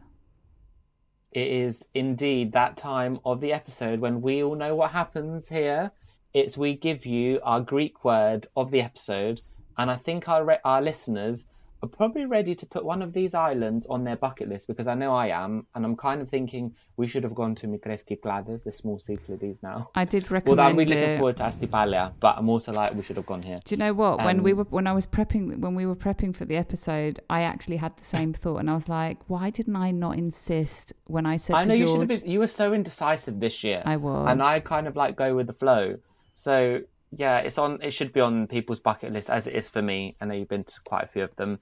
It 1.32 1.46
is 1.48 1.86
indeed 1.94 2.52
that 2.52 2.76
time 2.76 3.18
of 3.24 3.40
the 3.40 3.52
episode 3.52 4.00
when 4.00 4.20
we 4.22 4.42
all 4.42 4.56
know 4.56 4.74
what 4.74 4.90
happens 4.90 5.48
here. 5.48 5.92
It's 6.34 6.56
we 6.58 6.74
give 6.74 7.06
you 7.06 7.40
our 7.42 7.60
Greek 7.60 8.04
word 8.04 8.46
of 8.56 8.70
the 8.70 8.82
episode, 8.82 9.40
and 9.76 9.90
I 9.90 9.96
think 9.96 10.28
our 10.28 10.44
re- 10.44 10.58
our 10.64 10.82
listeners 10.82 11.46
are 11.80 11.88
probably 11.88 12.26
ready 12.26 12.56
to 12.56 12.66
put 12.66 12.84
one 12.84 13.02
of 13.02 13.12
these 13.12 13.34
islands 13.34 13.86
on 13.88 14.02
their 14.02 14.16
bucket 14.16 14.48
list 14.48 14.66
because 14.66 14.88
I 14.88 14.94
know 14.94 15.14
I 15.14 15.28
am, 15.28 15.64
and 15.74 15.84
I'm 15.84 15.96
kind 15.96 16.20
of 16.20 16.28
thinking 16.28 16.74
we 16.96 17.06
should 17.06 17.22
have 17.22 17.34
gone 17.36 17.54
to 17.54 17.68
Mikres 17.68 18.04
Cyclades, 18.04 18.64
the 18.64 18.72
small 18.72 18.98
Cyclades 18.98 19.62
now. 19.62 19.88
I 19.94 20.04
did 20.04 20.30
recommend 20.30 20.58
Well. 20.58 20.66
I'm 20.66 20.76
really 20.76 20.96
looking 20.96 21.16
forward 21.18 21.36
to 21.36 21.44
Astypalaia, 21.44 22.12
but 22.20 22.36
I'm 22.36 22.48
also 22.48 22.72
like 22.72 22.94
we 22.94 23.02
should 23.04 23.16
have 23.16 23.26
gone 23.26 23.42
here. 23.42 23.60
Do 23.64 23.74
you 23.74 23.78
know 23.78 23.94
what? 23.94 24.18
When 24.24 24.42
we 24.42 24.50
Um, 24.52 24.58
were 24.58 24.64
when 24.64 24.86
I 24.88 24.92
was 24.92 25.06
prepping 25.06 25.58
when 25.60 25.74
we 25.76 25.86
were 25.86 25.96
prepping 25.96 26.34
for 26.36 26.44
the 26.44 26.56
episode, 26.56 27.20
I 27.30 27.42
actually 27.42 27.76
had 27.76 27.96
the 27.96 28.04
same 28.04 28.32
thought, 28.42 28.56
and 28.58 28.68
I 28.68 28.74
was 28.74 28.88
like, 28.88 29.18
why 29.28 29.48
didn't 29.50 29.76
I 29.76 29.92
not 29.92 30.18
insist 30.18 30.92
when 31.06 31.26
I 31.26 31.36
said 31.38 31.56
I 31.56 31.64
know 31.64 31.74
you 31.74 31.86
should 31.86 32.00
have 32.10 32.22
been. 32.22 32.30
You 32.30 32.40
were 32.40 32.48
so 32.48 32.72
indecisive 32.74 33.38
this 33.40 33.62
year. 33.64 33.82
I 33.86 33.96
was. 33.96 34.26
and 34.28 34.42
I 34.42 34.60
kind 34.60 34.88
of 34.88 34.94
like 34.96 35.16
go 35.16 35.34
with 35.34 35.46
the 35.46 35.52
flow. 35.54 35.96
So 36.38 36.82
yeah, 37.10 37.38
it's 37.38 37.58
on. 37.58 37.82
It 37.82 37.90
should 37.90 38.12
be 38.12 38.20
on 38.20 38.46
people's 38.46 38.78
bucket 38.78 39.12
list 39.12 39.28
as 39.28 39.48
it 39.48 39.56
is 39.56 39.68
for 39.68 39.82
me. 39.82 40.14
I 40.20 40.24
know 40.24 40.34
you've 40.34 40.48
been 40.48 40.62
to 40.62 40.80
quite 40.84 41.02
a 41.02 41.08
few 41.08 41.24
of 41.24 41.34
them. 41.34 41.58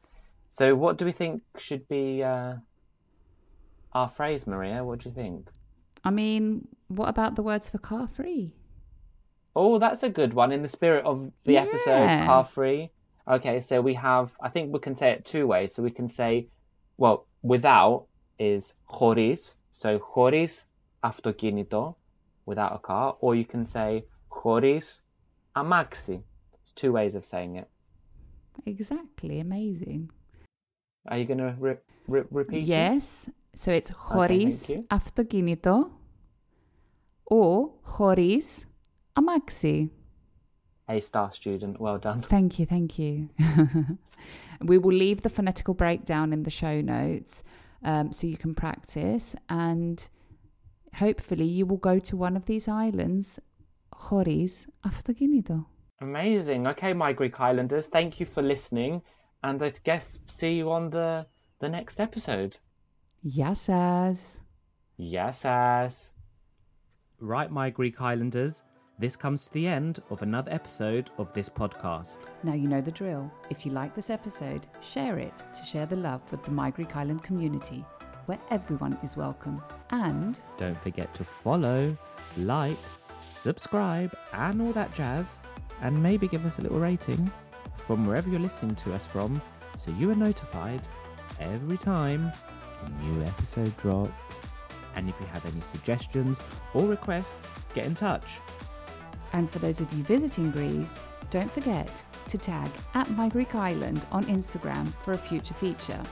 So 0.50 0.74
what 0.74 0.98
do 0.98 1.06
we 1.06 1.12
think 1.12 1.42
should 1.56 1.88
be 1.88 2.22
uh, 2.22 2.56
our 3.94 4.08
phrase, 4.10 4.46
Maria? 4.46 4.84
What 4.84 4.98
do 4.98 5.08
you 5.08 5.14
think? 5.14 5.48
I 6.04 6.10
mean, 6.10 6.68
what 6.88 7.08
about 7.08 7.36
the 7.36 7.42
words 7.42 7.70
for 7.70 7.78
car 7.78 8.06
free? 8.06 8.52
Oh, 9.54 9.78
that's 9.78 10.02
a 10.02 10.10
good 10.10 10.34
one. 10.34 10.52
In 10.52 10.60
the 10.60 10.68
spirit 10.68 11.06
of 11.06 11.32
the 11.44 11.54
yeah. 11.54 11.62
episode, 11.62 12.26
car 12.26 12.44
free. 12.44 12.90
Okay, 13.26 13.62
so 13.62 13.80
we 13.80 13.94
have. 13.94 14.34
I 14.38 14.50
think 14.50 14.74
we 14.74 14.80
can 14.80 14.94
say 14.94 15.12
it 15.12 15.24
two 15.24 15.46
ways. 15.46 15.74
So 15.74 15.82
we 15.82 15.90
can 15.90 16.06
say, 16.06 16.48
well, 16.98 17.26
without 17.40 18.08
is 18.38 18.74
choris. 18.86 19.56
So 19.72 19.98
choris 19.98 20.66
aftokinito, 21.02 21.94
without 22.44 22.74
a 22.74 22.78
car, 22.78 23.16
or 23.20 23.34
you 23.34 23.46
can 23.46 23.64
say 23.64 24.04
choris 24.45 25.01
amaxi. 25.55 26.21
It's 26.61 26.71
two 26.73 26.91
ways 26.91 27.15
of 27.15 27.25
saying 27.25 27.55
it. 27.57 27.67
Exactly, 28.65 29.39
amazing. 29.39 30.09
Are 31.07 31.17
you 31.17 31.25
gonna 31.25 31.55
re- 31.59 31.77
re- 32.07 32.23
repeat? 32.32 32.63
it? 32.63 32.67
Yes, 32.67 33.29
so 33.55 33.71
it's 33.71 33.89
thank 33.89 33.99
χωρίς 33.99 34.69
you. 34.69 34.84
αυτοκίνητο 34.89 35.91
or 37.23 37.69
χωρίς 37.82 38.67
αμάξι. 39.13 39.91
A 40.88 40.99
star 40.99 41.29
student. 41.32 41.79
Well 41.79 41.97
done. 41.99 42.21
Thank 42.21 42.59
you, 42.59 42.65
thank 42.65 42.99
you. 42.99 43.29
we 44.69 44.77
will 44.77 44.97
leave 45.05 45.21
the 45.21 45.29
phonetical 45.29 45.73
breakdown 45.73 46.34
in 46.34 46.43
the 46.43 46.49
show 46.49 46.82
notes 46.82 47.43
um, 47.84 48.11
so 48.11 48.27
you 48.27 48.38
can 48.38 48.53
practice 48.53 49.36
and 49.49 50.09
hopefully 50.93 51.45
you 51.45 51.65
will 51.65 51.77
go 51.77 51.97
to 51.99 52.17
one 52.17 52.36
of 52.36 52.45
these 52.45 52.67
islands 52.67 53.39
χωρίς 53.95 54.67
αυτοκίνητο. 54.86 55.67
Amazing. 56.01 56.65
Okay, 56.73 56.93
my 56.93 57.13
Greek 57.13 57.39
Islanders, 57.39 57.86
thank 57.86 58.19
you 58.19 58.25
for 58.25 58.41
listening, 58.41 59.01
and 59.43 59.61
I 59.61 59.71
guess 59.84 60.19
see 60.25 60.53
you 60.59 60.71
on 60.71 60.89
the 60.89 61.25
the 61.59 61.69
next 61.69 61.99
episode. 61.99 62.53
Γεια 63.19 63.55
σας! 63.55 64.41
Yes, 64.97 65.45
as. 65.45 66.11
Right, 67.19 67.51
my 67.51 67.69
Greek 67.69 68.01
Islanders, 68.01 68.63
this 68.99 69.15
comes 69.15 69.45
to 69.45 69.53
the 69.53 69.67
end 69.67 70.01
of 70.09 70.21
another 70.21 70.51
episode 70.51 71.09
of 71.17 71.32
this 71.34 71.49
podcast. 71.49 72.19
Now 72.43 72.53
you 72.53 72.67
know 72.67 72.82
the 72.82 72.91
drill. 72.91 73.32
If 73.49 73.65
you 73.65 73.71
like 73.71 73.93
this 73.95 74.09
episode, 74.09 74.63
share 74.82 75.17
it 75.19 75.38
to 75.55 75.63
share 75.71 75.86
the 75.86 75.95
love 75.95 76.23
with 76.32 76.43
the 76.43 76.51
My 76.51 76.69
Greek 76.71 76.95
Island 76.95 77.21
community, 77.23 77.86
where 78.27 78.39
everyone 78.49 78.97
is 79.03 79.17
welcome. 79.17 79.61
And 79.91 80.41
Don't 80.57 80.82
forget 80.82 81.13
to 81.15 81.23
follow, 81.23 81.97
like, 82.38 82.84
subscribe, 83.37 84.16
and 84.32 84.61
all 84.62 84.72
that 84.72 84.95
jazz, 84.95 85.26
and 85.82 86.03
maybe 86.03 86.26
give 86.28 86.45
us 86.47 86.59
a 86.59 86.62
little 86.62 86.78
rating 86.78 87.30
from 87.87 88.07
wherever 88.07 88.28
you're 88.28 88.41
listening 88.41 88.74
to 88.76 88.95
us 88.95 89.07
from 89.07 89.41
so 89.78 89.91
you 89.93 90.11
are 90.11 90.16
notified 90.16 90.80
every 91.41 91.76
time 91.76 92.32
a 92.84 92.91
new 93.05 93.22
episode 93.22 93.76
drops. 93.76 94.20
And 94.95 95.09
if 95.09 95.14
you 95.20 95.26
have 95.26 95.45
any 95.47 95.61
suggestions 95.61 96.39
or 96.72 96.87
requests, 96.87 97.37
get 97.74 97.84
in 97.84 97.95
touch. 97.95 98.41
And 99.32 99.51
for 99.51 99.59
those 99.59 99.80
of 99.80 99.93
you 99.93 100.03
visiting 100.05 100.51
Greece, 100.51 101.03
don't 101.30 101.53
forget 101.53 102.05
to 102.28 102.39
tag 102.39 102.70
at 102.95 103.11
My 103.11 103.28
Greek 103.28 103.55
Island 103.55 104.07
on 104.11 104.24
Instagram 104.26 104.87
for 105.03 105.12
a 105.12 105.18
future 105.18 105.55
feature. 105.55 106.03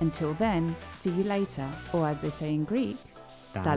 Until 0.00 0.34
then, 0.34 0.76
see 0.92 1.10
you 1.10 1.24
later, 1.24 1.68
or 1.92 2.08
as 2.08 2.22
they 2.22 2.30
say 2.30 2.54
in 2.54 2.64
Greek, 2.64 2.96
Τα 3.52 3.76